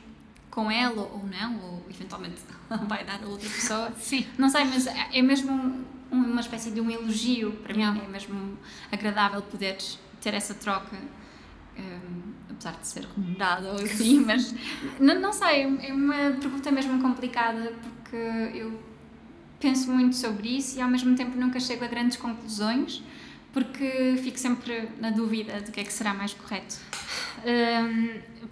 [0.50, 2.36] com ela ou não, ou eventualmente
[2.86, 3.92] vai dar a outra pessoa.
[3.98, 4.24] Sim.
[4.38, 7.82] Não sei, mas é é mesmo um- uma espécie de um elogio para mim.
[7.82, 8.56] É mesmo
[8.92, 10.96] agradável poderes ter essa troca,
[11.78, 14.54] hum, apesar de ser remunerada ou assim, mas
[14.98, 18.16] não, não sei, é uma pergunta mesmo complicada porque
[18.56, 18.80] eu
[19.60, 23.02] penso muito sobre isso e ao mesmo tempo nunca chego a grandes conclusões
[23.52, 26.76] porque fico sempre na dúvida do que é que será mais correto.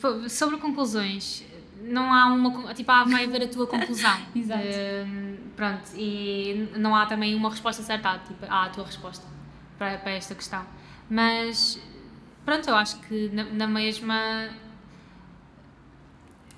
[0.00, 1.44] Pô, sobre conclusões,
[1.82, 2.72] não há uma.
[2.72, 4.16] Tipo, há, vai haver a tua conclusão.
[4.34, 4.62] Exato.
[4.64, 9.26] Hum, pronto, e não há também uma resposta certa, tipo, há a tua resposta
[9.76, 10.64] para, para esta questão.
[11.12, 11.78] Mas,
[12.42, 14.48] pronto, eu acho que na, na mesma.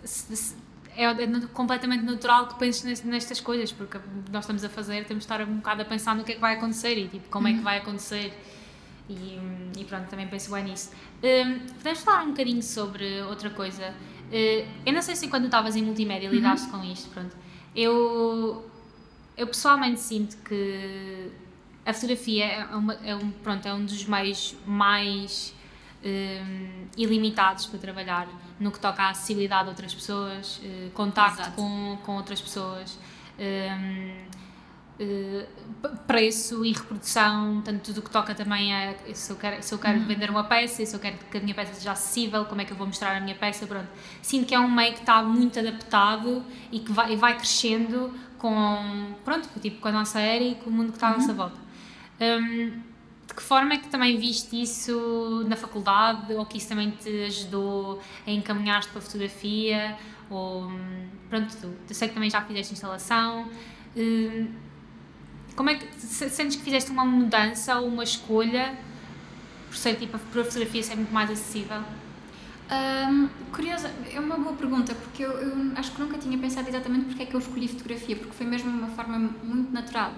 [0.05, 0.57] se- se-
[0.97, 3.99] é, é completamente natural que penses nes- nestas coisas, porque
[4.31, 6.41] nós estamos a fazer, temos de estar um bocado a pensar no que é que
[6.41, 8.33] vai acontecer e tipo, como é que vai acontecer.
[9.09, 9.39] E,
[9.77, 10.93] e pronto, também penso bem nisso.
[11.23, 13.93] Hum, podemos falar um bocadinho sobre outra coisa?
[14.31, 17.37] Uh, eu não sei se quando estavas em multimédia lidaste com isto, pronto.
[17.75, 18.65] Eu,
[19.37, 21.31] eu pessoalmente sinto que
[21.87, 25.55] a fotografia é, uma, é, um, pronto, é um dos meios mais
[26.05, 31.99] hum, ilimitados para trabalhar, no que toca à acessibilidade a outras pessoas, uh, contacto com,
[32.05, 32.99] com outras pessoas.
[33.39, 34.45] Um,
[34.95, 35.45] Uh,
[36.07, 39.79] preço e reprodução, tanto tudo o que toca também a se eu quero, se eu
[39.81, 40.07] quero uhum.
[40.07, 42.73] vender uma peça, se eu quero que a minha peça seja acessível, como é que
[42.73, 43.89] eu vou mostrar a minha peça, pronto.
[44.23, 49.17] Sinto que é um meio que está muito adaptado e que vai, vai crescendo com,
[49.25, 51.39] pronto, tipo, com a nossa era e com o mundo que está à nossa uhum.
[51.39, 51.64] volta.
[52.41, 52.95] Um,
[53.27, 57.25] de que forma é que também viste isso na faculdade ou que isso também te
[57.25, 59.97] ajudou a encaminhar-te para a fotografia?
[60.31, 60.71] Ou,
[61.29, 63.49] pronto, tu, eu sei que também já fizeste instalação.
[63.97, 64.49] Um,
[65.57, 68.77] como é que sentes que fizeste uma mudança ou uma escolha
[69.69, 71.83] por ser tipo a fotografia ser muito mais acessível?
[72.71, 77.07] Um, curiosa, é uma boa pergunta, porque eu, eu, acho que nunca tinha pensado exatamente
[77.07, 80.13] porque é que eu escolhi fotografia, porque foi mesmo uma forma muito natural.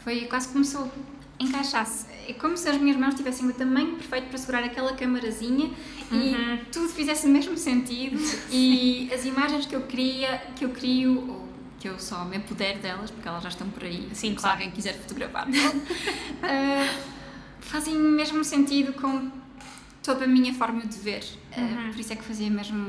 [0.00, 0.90] Foi quase como se eu
[1.38, 2.06] encaixasse.
[2.28, 5.70] É como se as minhas mãos tivessem o tamanho perfeito para segurar aquela camarazinha
[6.10, 6.20] uhum.
[6.20, 8.18] e tudo fizesse o mesmo sentido
[8.50, 11.42] e as imagens que eu queria, que eu crio,
[11.78, 14.56] que eu só me apodero delas, porque elas já estão por aí, Sim, se claro.
[14.56, 15.48] alguém quiser fotografar.
[15.48, 17.08] uh,
[17.60, 19.30] fazem mesmo sentido com
[20.02, 21.24] toda a minha forma de ver.
[21.56, 21.92] Uh, uhum.
[21.92, 22.88] Por isso é que fazia mesmo.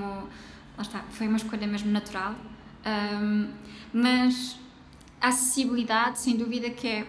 [0.77, 2.35] Lá está, foi uma escolha mesmo natural.
[2.85, 3.49] Um,
[3.91, 4.57] mas
[5.19, 7.07] a acessibilidade, sem dúvida, que é.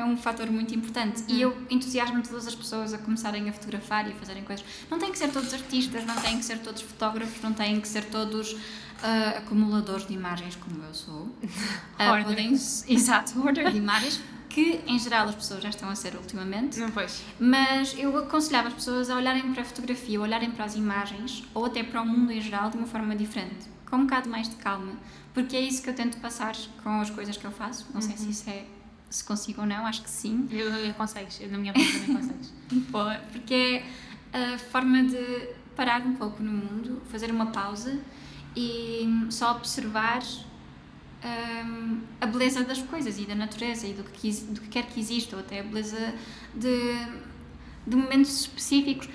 [0.00, 1.22] É um fator muito importante.
[1.28, 4.64] E eu entusiasmo todas as pessoas a começarem a fotografar e a fazerem coisas.
[4.90, 7.88] Não têm que ser todos artistas, não têm que ser todos fotógrafos, não têm que
[7.88, 11.28] ser todos uh, acumuladores de imagens como eu sou.
[11.94, 16.16] Uh, podem, exato, order de imagens, que em geral as pessoas já estão a ser
[16.16, 16.78] ultimamente.
[16.80, 17.22] Não pois.
[17.38, 21.44] Mas eu aconselhava as pessoas a olharem para a fotografia, a olharem para as imagens,
[21.54, 24.48] ou até para o mundo em geral, de uma forma diferente, com um bocado mais
[24.48, 24.94] de calma,
[25.32, 27.86] porque é isso que eu tento passar com as coisas que eu faço.
[27.94, 28.02] Não uhum.
[28.02, 28.64] sei se isso é
[29.14, 30.48] se consigo ou não, acho que sim.
[30.50, 32.52] Eu, eu consegues, eu, na minha opinião também consegues.
[33.32, 33.82] Porque
[34.32, 37.98] é a forma de parar um pouco no mundo, fazer uma pausa
[38.56, 40.22] e só observar
[41.24, 45.00] um, a beleza das coisas e da natureza e do que, do que quer que
[45.00, 46.14] exista, ou até a beleza
[46.54, 46.96] de,
[47.86, 49.08] de momentos específicos.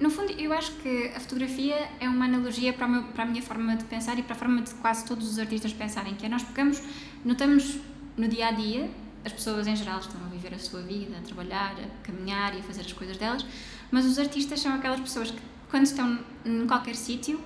[0.00, 3.42] No fundo, eu acho que a fotografia é uma analogia para, meu, para a minha
[3.42, 6.28] forma de pensar e para a forma de quase todos os artistas pensarem, que é
[6.28, 6.82] nós pegamos,
[7.24, 7.78] notamos
[8.16, 8.90] no dia a dia,
[9.24, 12.60] as pessoas em geral estão a viver a sua vida, a trabalhar, a caminhar e
[12.60, 13.44] a fazer as coisas delas,
[13.90, 17.40] mas os artistas são aquelas pessoas que, quando estão em qualquer sítio,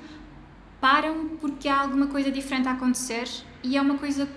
[0.80, 3.28] param porque há alguma coisa diferente a acontecer
[3.62, 4.28] e é uma coisa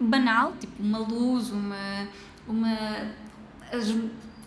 [0.00, 2.08] banal, tipo uma luz, uma,
[2.46, 2.76] uma
[3.72, 3.86] as,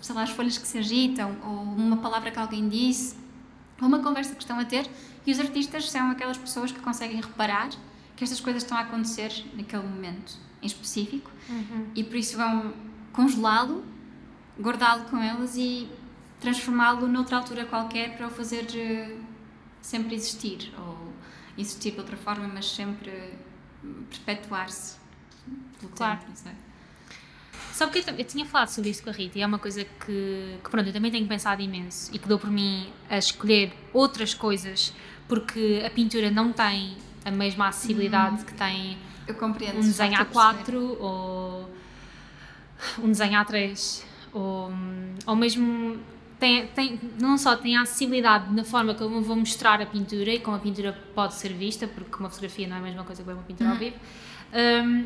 [0.02, 3.16] sei lá, as folhas que se agitam, ou uma palavra que alguém disse,
[3.82, 4.90] ou uma conversa que estão a ter,
[5.26, 7.70] e os artistas são aquelas pessoas que conseguem reparar
[8.16, 11.88] que estas coisas estão a acontecer naquele momento em específico uhum.
[11.96, 12.74] e por isso vão
[13.12, 13.84] congelá-lo,
[14.60, 15.90] guardá-lo com elas e
[16.40, 19.18] transformá-lo noutra altura qualquer para o fazer eh,
[19.82, 21.14] sempre existir ou
[21.58, 23.34] existir de outra forma, mas sempre
[24.26, 24.98] perpetuar-se
[25.80, 26.20] pelo claro.
[26.20, 26.52] tempo, não sei.
[27.74, 29.84] Só porque eu, eu, tinha falado sobre isso com a Rita e é uma coisa
[29.84, 33.72] que, que, pronto, eu também tenho pensado imenso e que dou por mim a escolher
[33.94, 34.94] outras coisas
[35.28, 38.98] porque a pintura não tem a mesma acessibilidade hum, que tem
[39.78, 41.70] um desenho A4 ou
[43.00, 44.72] um desenho A3 ou,
[45.26, 46.00] ou mesmo
[46.40, 50.32] tem, tem, não só tem a acessibilidade na forma como eu vou mostrar a pintura
[50.32, 53.24] e como a pintura pode ser vista, porque uma fotografia não é a mesma coisa
[53.24, 53.76] que uma pintura uhum.
[53.76, 53.96] ao vivo,
[54.54, 55.06] um,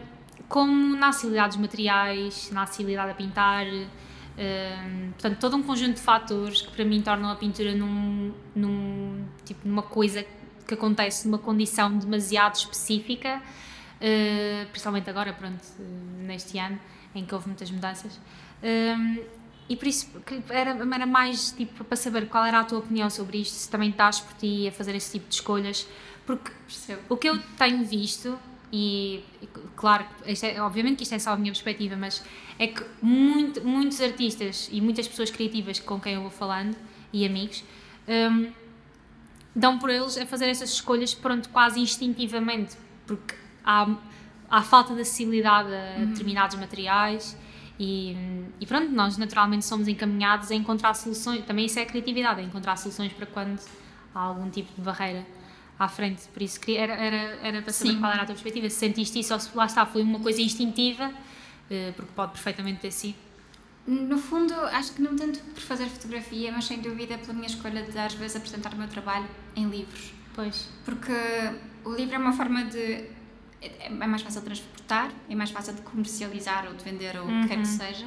[0.50, 6.02] como na acessibilidade dos materiais, na acessibilidade a pintar, um, portanto, todo um conjunto de
[6.02, 10.26] fatores que para mim tornam a pintura num, num, tipo, numa coisa
[10.68, 13.42] que acontece numa condição demasiado específica,
[14.02, 15.64] uh, principalmente agora, pronto,
[16.26, 16.80] neste ano,
[17.14, 18.20] em que houve muitas mudanças.
[18.64, 19.24] Um,
[19.70, 20.10] e por isso
[20.50, 23.90] era, era mais tipo para saber qual era a tua opinião sobre isto, se também
[23.90, 25.88] estás por ti a fazer esse tipo de escolhas,
[26.26, 27.02] porque Percebo.
[27.08, 28.38] o que eu tenho visto,
[28.74, 29.24] e,
[29.76, 32.24] claro, é, obviamente que isto é só a minha perspectiva, mas
[32.60, 36.76] é que muito, muitos artistas e muitas pessoas criativas com quem eu vou falando
[37.14, 37.64] e amigos
[38.08, 38.52] um,
[39.56, 43.88] dão por eles a fazer essas escolhas, pronto, quase instintivamente, porque há,
[44.50, 46.06] há falta de acessibilidade a uhum.
[46.08, 47.38] determinados materiais
[47.80, 48.16] e,
[48.60, 52.76] e, pronto, nós naturalmente somos encaminhados a encontrar soluções, também isso é criatividade, a encontrar
[52.78, 53.60] soluções para quando
[54.14, 55.26] há algum tipo de barreira
[55.80, 56.28] à frente.
[56.28, 58.00] Por isso era, era, era para saber Sim.
[58.00, 58.70] qual era a tua perspectiva.
[58.70, 61.12] Se sentiste isso ou se lá está, foi uma coisa instintiva,
[61.72, 63.16] eh, porque pode perfeitamente ter sido.
[63.88, 67.82] No fundo, acho que não tanto por fazer fotografia, mas sem dúvida pela minha escolha
[67.82, 70.14] de às vezes apresentar o meu trabalho em livros.
[70.36, 70.70] Pois.
[70.86, 71.12] Porque
[71.84, 73.06] o livro é uma forma de
[73.62, 77.26] é, é mais fácil de transportar, é mais fácil de comercializar ou de vender ou
[77.26, 77.42] o uhum.
[77.42, 77.78] que quer que uhum.
[77.78, 78.06] seja.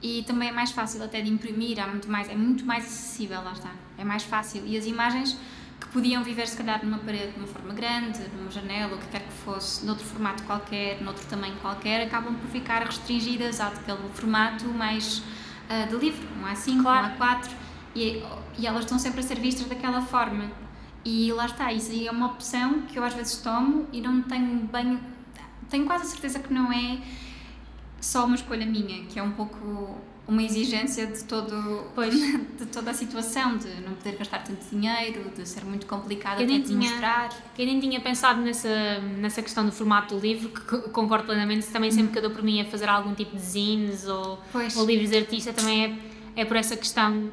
[0.00, 3.42] E também é mais fácil até de imprimir, há muito mais, é muito mais acessível,
[3.42, 3.72] lá está.
[3.96, 4.64] É mais fácil.
[4.64, 5.36] E as imagens
[5.80, 9.06] que podiam viver se calhar numa parede de uma forma grande, numa janela, o que
[9.08, 14.66] quer que fosse, noutro formato qualquer, noutro tamanho qualquer, acabam por ficar restringidas àquele formato
[14.66, 17.06] mais uh, de livro, um A5, claro.
[17.06, 17.50] um A4,
[17.94, 18.22] e,
[18.58, 20.50] e elas estão sempre a ser vistas daquela forma.
[21.04, 24.22] E lá está, isso aí é uma opção que eu às vezes tomo e não
[24.22, 25.00] tenho bem.
[25.70, 26.98] Tenho quase a certeza que não é
[28.00, 29.96] só uma escolha minha, que é um pouco
[30.28, 32.14] uma exigência de, todo, pois.
[32.58, 36.58] de toda a situação, de não poder gastar tanto dinheiro, de ser muito complicado até
[36.58, 37.30] de mostrar.
[37.58, 41.90] Eu nem tinha pensado nessa, nessa questão do formato do livro, que concordo plenamente, também
[41.90, 44.38] sempre que eu dou por mim a fazer algum tipo de zines ou,
[44.76, 45.98] ou livros de artista, também
[46.36, 47.30] é, é por essa questão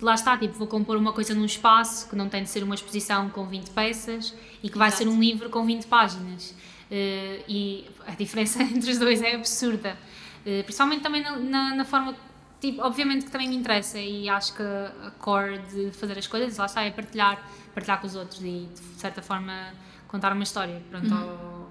[0.00, 2.74] lá está, tipo, vou compor uma coisa num espaço que não tem de ser uma
[2.74, 4.78] exposição com 20 peças e que Exato.
[4.78, 6.50] vai ser um livro com 20 páginas.
[6.90, 9.96] Uh, e a diferença entre os dois é absurda.
[10.42, 12.14] Uh, principalmente também na, na, na, forma.
[12.60, 16.56] Tipo, obviamente que também me interessa e acho que a core de fazer as coisas,
[16.56, 17.38] lá está, é partilhar,
[17.74, 19.74] partilhar com os outros e de certa forma
[20.08, 20.82] contar uma história.
[20.88, 21.66] Pronto, uhum.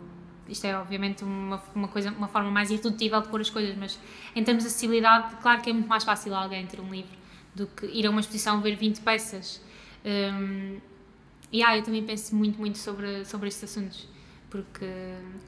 [0.48, 4.00] isto é obviamente uma, uma, coisa, uma forma mais irredutível de pôr as coisas, mas
[4.36, 7.25] em termos de acessibilidade, claro que é muito mais fácil alguém ter um livro
[7.56, 9.62] do que ir a uma exposição ver 20 peças.
[10.06, 10.78] Um,
[11.52, 14.08] e ah, eu também penso muito, muito sobre, sobre estes assuntos,
[14.50, 14.86] porque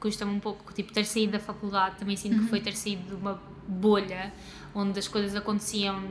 [0.00, 2.44] custa-me um pouco, tipo, ter saído da faculdade, também sinto uhum.
[2.44, 4.32] que foi ter saído de uma bolha
[4.74, 6.02] onde as coisas aconteciam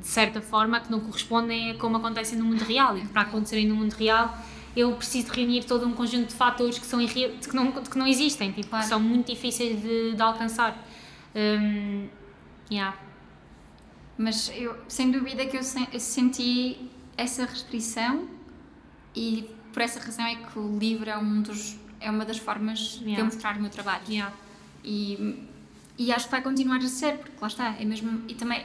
[0.00, 3.22] de certa forma que não correspondem a como acontecem no mundo real e que para
[3.22, 4.36] acontecerem no mundo real
[4.76, 8.52] eu preciso reunir todo um conjunto de fatores que, são que, não, que não existem,
[8.52, 8.84] tipo, claro.
[8.84, 10.76] que são muito difíceis de, de alcançar.
[11.34, 12.06] Um,
[12.70, 12.96] yeah.
[14.18, 18.28] Mas eu, sem dúvida que eu senti essa restrição
[19.14, 22.96] e por essa razão é que o livro é, um dos, é uma das formas
[22.96, 23.14] yeah.
[23.14, 24.02] de eu mostrar o meu trabalho.
[24.08, 24.34] Yeah.
[24.82, 25.46] E,
[25.96, 28.24] e acho que vai continuar a ser, porque lá está, é mesmo.
[28.26, 28.64] E também,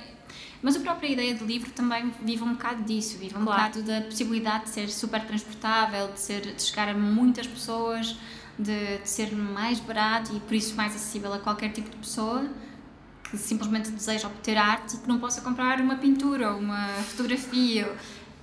[0.64, 3.74] mas a própria ideia do livro também vive um bocado disso, vive um claro.
[3.74, 8.18] bocado da possibilidade de ser super transportável, de, ser, de chegar a muitas pessoas,
[8.58, 12.50] de, de ser mais barato e por isso mais acessível a qualquer tipo de pessoa
[13.34, 17.92] que simplesmente deseja obter arte e que não possa comprar uma pintura ou uma fotografia.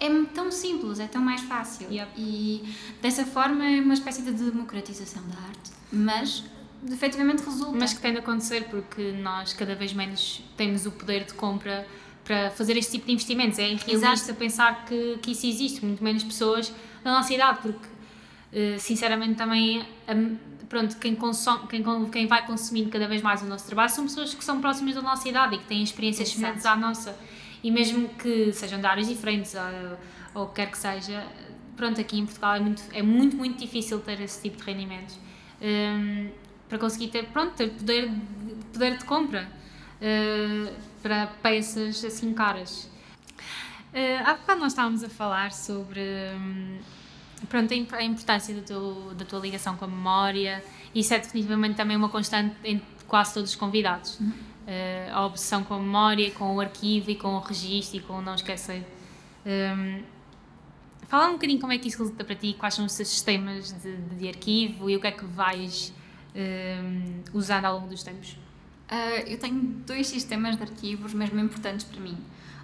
[0.00, 1.86] É tão simples, é tão mais fácil.
[1.88, 2.10] Yep.
[2.16, 5.70] E dessa forma é uma espécie de democratização da arte.
[5.92, 6.42] Mas
[6.90, 7.78] efetivamente resulta.
[7.78, 11.86] Mas que tem de acontecer porque nós cada vez menos temos o poder de compra
[12.24, 13.60] para fazer este tipo de investimentos.
[13.60, 16.72] É irrealista pensar que, que isso existe, muito menos pessoas
[17.04, 17.86] na nossa idade, porque
[18.52, 19.86] eh, sinceramente também
[20.70, 24.32] pronto, quem, consome, quem, quem vai consumindo cada vez mais o nosso trabalho são pessoas
[24.32, 26.40] que são próximas da nossa idade e que têm experiências Exato.
[26.40, 27.18] semelhantes à nossa.
[27.62, 31.26] E mesmo que sejam de áreas diferentes ou, ou quer que seja,
[31.76, 35.18] pronto, aqui em Portugal é muito, é muito, muito difícil ter esse tipo de rendimentos.
[35.60, 36.30] Um,
[36.68, 38.08] para conseguir ter, pronto, ter poder,
[38.72, 39.50] poder de compra
[40.00, 42.88] uh, para peças assim caras.
[43.92, 46.00] Uh, há bocado nós estávamos a falar sobre.
[46.00, 46.78] Um,
[47.48, 50.62] pronto, a importância teu, da tua ligação com a memória,
[50.94, 54.18] isso é definitivamente também uma constante em quase todos os convidados.
[54.20, 54.28] Uhum.
[54.28, 58.18] Uh, a obsessão com a memória, com o arquivo e com o registro e com
[58.18, 58.86] o não esquecer.
[59.44, 60.02] Um, ehm,
[61.08, 63.72] fala um bocadinho como é que isso resulta para ti, quais são os teus sistemas
[63.72, 65.92] de, de arquivo e o que é que vais
[66.34, 68.36] um, ehm, usando ao longo dos tempos.
[68.90, 72.18] Uh, eu tenho dois sistemas de arquivos mesmo importantes para mim.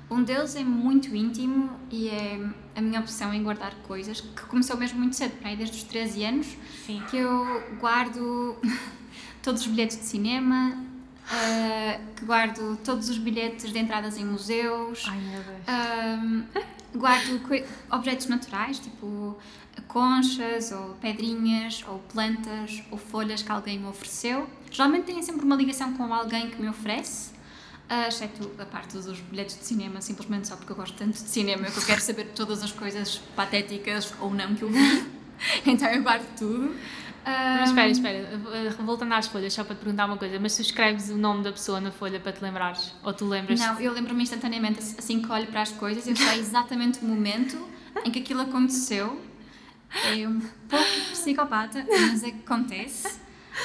[0.09, 2.40] Um deles é muito íntimo e é
[2.77, 5.83] a minha opção em guardar coisas, que começou mesmo muito cedo, para aí desde os
[5.83, 6.47] 13 anos,
[6.87, 7.03] Sim.
[7.11, 8.57] que eu guardo
[9.42, 10.81] todos os bilhetes de cinema,
[11.27, 16.55] uh, que guardo todos os bilhetes de entradas em museus, Ai, meu Deus.
[16.62, 17.40] Uh, guardo
[17.90, 19.37] objetos naturais, tipo
[19.88, 24.49] conchas, ou pedrinhas, ou plantas, ou folhas que alguém me ofereceu.
[24.71, 27.36] Geralmente tem sempre uma ligação com alguém que me oferece.
[27.88, 31.29] Uh, exceto a parte dos bilhetes de cinema, simplesmente só porque eu gosto tanto de
[31.29, 35.07] cinema que eu quero saber todas as coisas patéticas ou não que eu vi.
[35.64, 36.75] então eu guardo tudo.
[37.27, 41.11] Mas espera, espera, voltando às folhas, só para te perguntar uma coisa, mas tu escreves
[41.11, 42.94] o nome da pessoa na folha para te lembrares?
[43.03, 43.59] Ou tu lembras?
[43.59, 47.57] Não, eu lembro-me instantaneamente, assim que olho para as coisas, eu sei exatamente o momento
[48.05, 49.20] em que aquilo aconteceu.
[50.05, 53.18] É um pouco psicopata, mas acontece.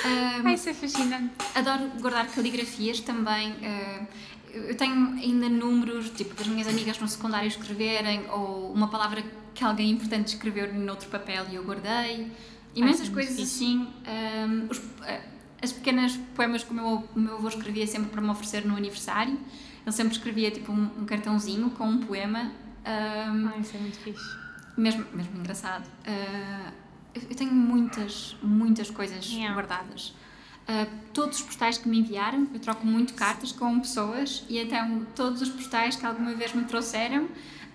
[0.06, 1.34] Um, Ai, isso é fascinante.
[1.54, 3.52] Adoro guardar caligrafias também.
[3.52, 4.08] Uh,
[4.54, 9.24] eu tenho ainda números, tipo, das minhas amigas no secundário escreverem, ou uma palavra
[9.54, 12.32] que alguém importante escreveu noutro papel e eu guardei.
[12.76, 13.88] Imensas Ai, coisas assim.
[14.08, 15.22] Um, os, uh,
[15.62, 18.76] as pequenas poemas que o meu, o meu avô escrevia sempre para me oferecer no
[18.76, 19.38] aniversário.
[19.86, 22.52] Ele sempre escrevia tipo um, um cartãozinho com um poema.
[22.86, 24.38] Um, Ai, isso é muito fixe.
[24.78, 25.86] Mesmo, mesmo engraçado.
[25.86, 26.81] Uh,
[27.16, 29.54] eu tenho muitas, muitas coisas yeah.
[29.54, 30.14] guardadas.
[30.62, 35.06] Uh, todos os postais que me enviaram, eu troco muito cartas com pessoas e então
[35.16, 37.28] todos os postais que alguma vez me trouxeram,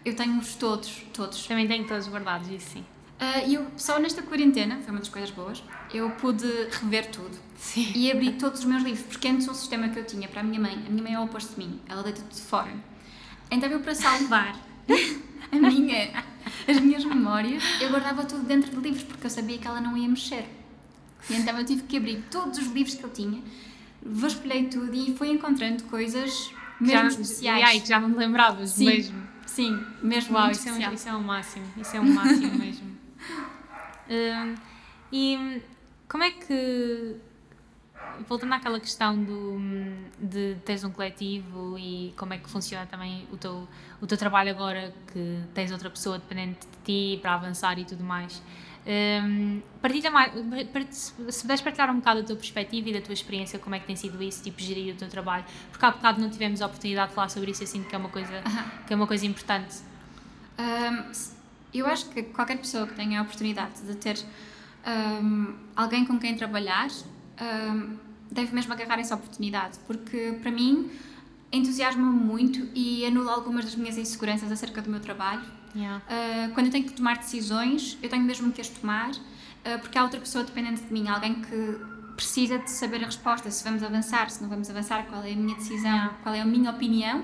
[0.05, 1.47] eu tenho-os todos, todos.
[1.47, 2.80] Também tenho todos guardados, isso sim.
[2.80, 5.62] Uh, e eu, só nesta quarentena, foi uma das coisas boas,
[5.93, 7.37] eu pude rever tudo.
[7.57, 7.91] Sim.
[7.95, 10.45] E abri todos os meus livros, porque antes o sistema que eu tinha para a
[10.45, 12.72] minha mãe, a minha mãe é o oposto de mim, ela deita tudo fora.
[13.51, 14.55] Então eu, para salvar
[15.51, 16.24] a minha,
[16.71, 19.97] as minhas memórias, eu guardava tudo dentro de livros, porque eu sabia que ela não
[19.97, 20.47] ia mexer.
[21.29, 23.43] E então eu tive que abrir todos os livros que eu tinha,
[24.03, 26.51] vasculhei tudo e fui encontrando coisas
[26.81, 27.64] mesmo já, especiais.
[27.64, 28.87] Aí, que já não te lembravas Sim.
[28.87, 29.27] mesmo.
[29.47, 31.67] Sim, mesmo Uau, isso é, um, isso é um máximo.
[31.79, 32.97] Isso é um máximo mesmo.
[34.09, 34.55] Hum,
[35.12, 35.61] e
[36.09, 37.17] como é que.
[38.29, 39.59] Voltando àquela questão do,
[40.19, 43.69] de teres um coletivo e como é que funciona também o teu,
[44.01, 48.03] o teu trabalho agora que tens outra pessoa dependente de ti para avançar e tudo
[48.03, 48.43] mais.
[48.89, 50.33] Hum, partilha mais,
[50.91, 53.87] se puderes partilhar um bocado da tua perspectiva e da tua experiência, como é que
[53.87, 57.09] tem sido isso, tipo, gerir o teu trabalho, porque há bocado não tivemos a oportunidade
[57.09, 58.43] de falar sobre isso, sinto que é uma coisa,
[58.87, 59.79] que é uma coisa importante.
[60.57, 61.13] Um,
[61.75, 64.25] eu acho que qualquer pessoa que tenha a oportunidade de ter
[64.87, 66.89] um, alguém com quem trabalhar
[67.41, 67.97] um,
[68.30, 70.91] deve mesmo agarrar essa oportunidade, porque para mim
[71.53, 75.45] entusiasma-me muito e anula algumas das minhas inseguranças acerca do meu trabalho.
[75.74, 76.03] Yeah.
[76.07, 79.97] Uh, quando eu tenho que tomar decisões, eu tenho mesmo que as tomar, uh, porque
[79.99, 81.78] há outra pessoa dependente de mim, alguém que
[82.16, 85.37] precisa de saber a resposta, se vamos avançar, se não vamos avançar, qual é a
[85.37, 86.14] minha decisão, Yeah.
[86.22, 87.22] qual é a minha opinião.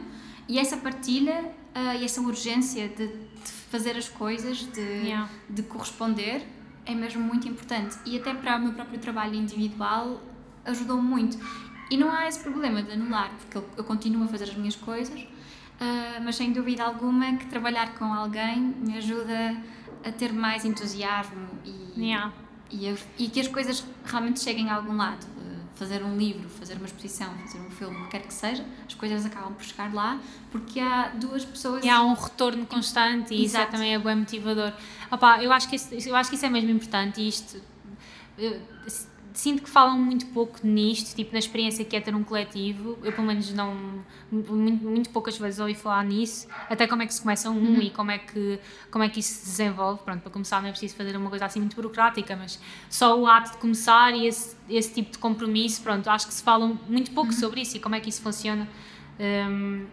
[0.48, 5.28] E essa partilha uh, e essa urgência de, de fazer as coisas, de, Yeah.
[5.48, 6.46] de corresponder,
[6.86, 7.96] é mesmo muito importante.
[8.04, 10.20] E até para o meu próprio trabalho individual
[10.64, 11.38] ajudou-me muito.
[11.90, 14.76] E não há esse problema de anular, porque eu, eu continuo a fazer as minhas
[14.76, 15.26] coisas,
[15.80, 19.56] ah, mas sem dúvida alguma que trabalhar com alguém me ajuda
[20.04, 22.32] a ter mais entusiasmo e, Yeah.
[22.70, 25.26] e, a- e que as coisas realmente cheguem a algum lado.
[25.74, 28.94] Fazer um livro, fazer uma exposição, fazer um filme, o que quer que seja, as
[28.94, 30.20] coisas acabam por chegar lá
[30.50, 31.84] porque há duas pessoas.
[31.84, 33.72] E há um retorno constante e isso é Exato.
[33.72, 34.72] também é bem motivador.
[35.10, 37.60] Opa, eu, acho que isso, eu acho que isso é mesmo importante e isto.
[38.38, 38.60] eu
[39.34, 42.98] sinto que falam muito pouco nisto, tipo na experiência que é ter um coletivo.
[43.02, 43.74] Eu, pelo menos, não.
[44.30, 46.46] Muito, muito poucas vezes ouvi falar nisso.
[46.68, 48.58] Até como é que se começa um e como é, que,
[48.90, 50.02] como é que isso se desenvolve.
[50.02, 52.58] Pronto, para começar, não é preciso fazer uma coisa assim muito burocrática, mas
[52.88, 56.42] só o ato de começar e esse, esse tipo de compromisso, pronto, acho que se
[56.42, 58.68] fala muito pouco sobre isso e como é que isso funciona.
[59.20, 59.86] Um,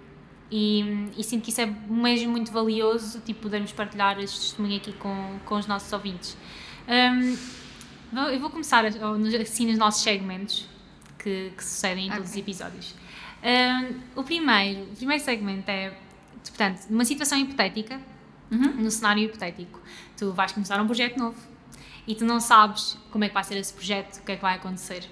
[0.51, 4.93] e, e sinto que isso é mesmo muito valioso, tipo, podermos partilhar este testemunho aqui
[4.93, 6.35] com, com os nossos ouvintes.
[6.87, 7.58] Um,
[8.13, 10.67] eu vou começar assim nos nossos segmentos
[11.17, 12.95] que, que sucedem em todos os episódios.
[13.43, 15.93] Um, o, primeiro, o primeiro segmento é,
[16.47, 17.99] portanto, numa situação hipotética,
[18.51, 18.73] Uhum.
[18.81, 19.79] num cenário hipotético,
[20.17, 21.37] tu vais começar um projeto novo
[22.07, 24.41] e tu não sabes como é que vai ser esse projeto, o que é que
[24.41, 25.07] vai acontecer.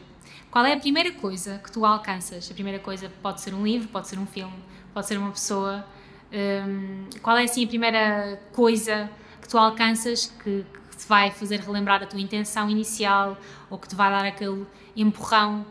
[0.49, 2.49] Qual é a primeira coisa que tu alcanças?
[2.49, 4.57] A primeira coisa pode ser um livro, pode ser um filme,
[4.91, 5.85] pode ser uma pessoa.
[6.33, 9.07] Hum, qual é assim a primeira coisa
[9.39, 10.65] que tu alcanças que,
[10.97, 13.37] que te vai fazer relembrar a tua intenção inicial
[13.69, 15.65] ou que te vai dar aquele empurrão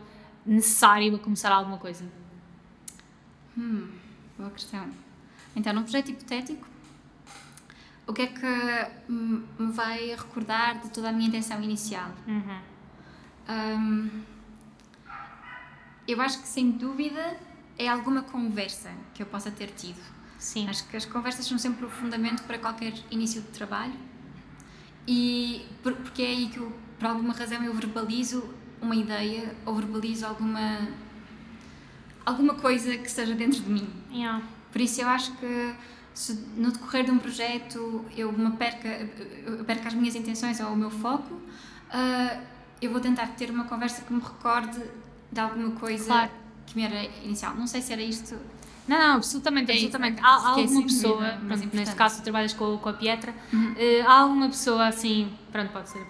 [0.45, 2.05] necessário a começar alguma coisa?
[3.57, 3.89] Hum,
[4.37, 4.89] boa questão.
[5.55, 6.65] Então, num projeto hipotético,
[8.07, 12.09] o que é que me vai recordar de toda a minha intenção inicial?
[12.25, 12.59] Uhum.
[13.49, 14.23] Hum,
[16.07, 17.37] eu acho que, sem dúvida,
[17.77, 19.99] é alguma conversa que eu possa ter tido.
[20.39, 20.69] Sim.
[20.69, 24.06] Acho que as conversas são sempre o fundamento para qualquer início de trabalho
[25.07, 28.43] e por- porque é aí que, eu, por alguma razão, eu verbalizo
[28.81, 30.87] uma ideia ou verbalizo alguma,
[32.25, 33.87] alguma coisa que esteja dentro de mim.
[34.11, 34.43] Yeah.
[34.71, 35.73] Por isso eu acho que
[36.13, 38.87] se no decorrer de um projeto eu me perca,
[39.45, 41.39] eu perca as minhas intenções ou o meu foco,
[41.91, 42.39] ah,
[42.81, 44.79] eu vou tentar ter uma conversa que me recorde
[45.31, 46.31] de alguma coisa Claro.
[46.65, 47.55] que me era inicial.
[47.55, 48.35] Não sei se era isto.
[48.87, 50.21] Não, não, absolutamente, É absolutamente.
[50.21, 53.73] Há, há alguma pessoa, mais pronto, neste caso tu trabalhas com, com a Pietra, Uhum.
[53.77, 56.05] eh, há alguma pessoa assim, pronto, pode ser,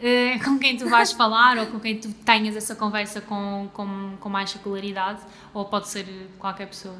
[0.00, 4.16] eh, com quem tu vais falar ou com quem tu tenhas essa conversa com, com,
[4.20, 5.20] com mais regularidade
[5.54, 6.06] ou pode ser
[6.38, 6.96] qualquer pessoa?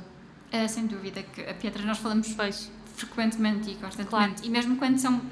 [0.50, 4.08] Ah, sem dúvida que a Pietra nós falamos Pois, frequentemente e constantemente.
[4.08, 4.34] Claro.
[4.42, 5.22] E mesmo quando são eh,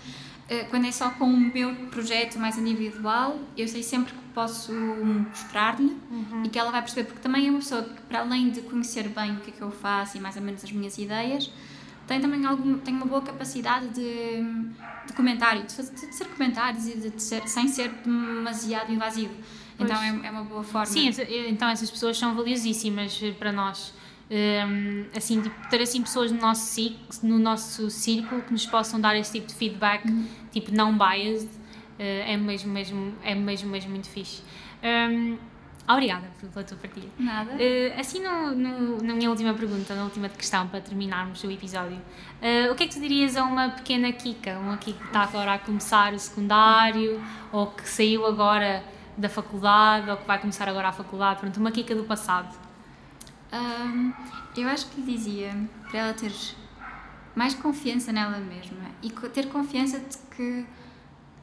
[0.70, 5.96] quando é só com o meu projeto mais individual, eu sei sempre que posso mostrar-lhe
[6.44, 9.08] e que ela vai perceber, porque também é uma pessoa que, para além de conhecer
[9.08, 11.50] bem o que é que eu faço e mais ou menos as minhas ideias,
[12.06, 14.42] tem também algum, tem uma boa capacidade de,
[15.06, 19.34] de comentário, de, fazer, de ser comentários e de, de ser, sem ser demasiado invasivo.
[19.76, 19.90] Pois.
[19.90, 20.86] Então é, é uma boa forma.
[20.86, 23.92] Sim, essa- então essas pessoas são valiosíssimas eh, para nós.
[24.30, 29.00] Hum, assim, tipo, ter assim pessoas no nosso, ci- no nosso círculo que nos possam
[29.00, 30.04] dar esse tipo de feedback,
[30.50, 31.48] tipo não biased,
[31.98, 34.42] eh, é mesmo, mesmo, é mesmo, mesmo muito fixe.
[34.82, 35.38] Hum,
[35.88, 37.08] Obrigada pela tua partilha.
[37.16, 37.52] Nada.
[37.52, 41.96] Uh, assim, no, no, na minha última pergunta, na última questão, para terminarmos o episódio,
[41.98, 44.58] uh, o que é que tu dirias a uma pequena Kika?
[44.58, 47.22] Uma Kika que está agora a começar o secundário,
[47.52, 48.82] ou que saiu agora
[49.16, 52.52] da faculdade, ou que vai começar agora a faculdade, pronto, uma Kika do passado?
[53.56, 54.12] Um,
[54.56, 55.54] eu acho que lhe dizia
[55.88, 56.32] para ela ter
[57.34, 60.66] mais confiança nela mesma e ter confiança de que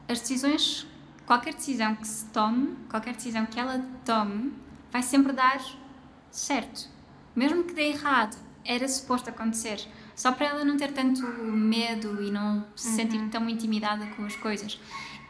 [0.08, 0.86] as decisões
[1.26, 4.52] qualquer decisão que se tome, qualquer decisão que ela tome,
[4.92, 5.60] vai sempre dar
[6.30, 6.88] certo.
[7.34, 9.80] Mesmo que dê errado, era suposto acontecer.
[10.14, 12.94] Só para ela não ter tanto medo e não se uhum.
[12.94, 14.80] sentir tão intimidada com as coisas.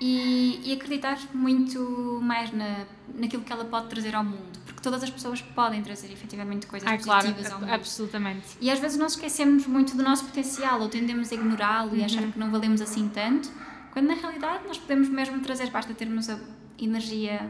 [0.01, 4.59] E, e, acreditar muito mais na, naquilo que ela pode trazer ao mundo.
[4.85, 7.73] Todas as pessoas podem trazer efetivamente coisas ah, positivas claro, ao mundo.
[7.73, 8.47] Absolutamente.
[8.61, 11.97] E às vezes nós esquecemos muito do nosso potencial ou tendemos a ignorá-lo uhum.
[11.97, 13.51] e achar que não valemos assim tanto
[13.95, 16.37] quando na realidade nós podemos mesmo trazer, basta termos a
[16.77, 17.49] energia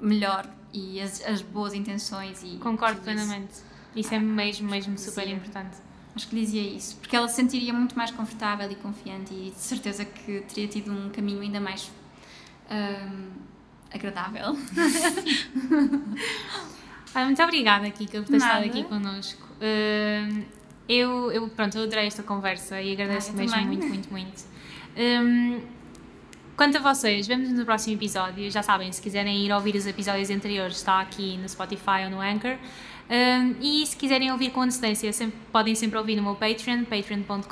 [0.00, 2.56] melhor e as, as boas intenções e.
[2.56, 3.52] Concordo plenamente.
[3.52, 3.64] Isso,
[3.94, 5.76] isso é mesmo, mesmo super importante.
[6.16, 9.60] Acho que dizia isso, porque ela se sentiria muito mais confortável e confiante e de
[9.60, 11.90] certeza que teria tido um caminho ainda mais
[12.70, 13.30] um,
[13.94, 14.56] agradável.
[17.24, 19.46] muito obrigada, Kika, por ter estado aqui connosco.
[19.54, 20.44] Uh,
[20.88, 23.66] eu, eu, pronto, eu adorei esta conversa e agradeço ah, mesmo também.
[23.66, 24.44] muito, muito, muito.
[24.96, 25.60] Um,
[26.56, 28.50] quanto a vocês, vemos-nos no próximo episódio.
[28.50, 32.20] Já sabem, se quiserem ir ouvir os episódios anteriores, está aqui no Spotify ou no
[32.20, 32.58] Anchor.
[33.08, 37.44] Um, e se quiserem ouvir com antecedência, sempre, podem sempre ouvir no meu Patreon, patreon.com.br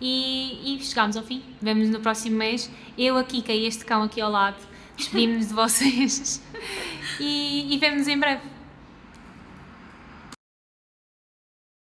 [0.00, 1.42] e, e chegamos ao fim.
[1.60, 2.70] Vemos-nos no próximo mês.
[2.96, 4.56] Eu aqui, que é este cão aqui ao lado,
[5.00, 6.42] despedimos-nos de vocês
[7.20, 8.59] e, e vemos-nos em breve.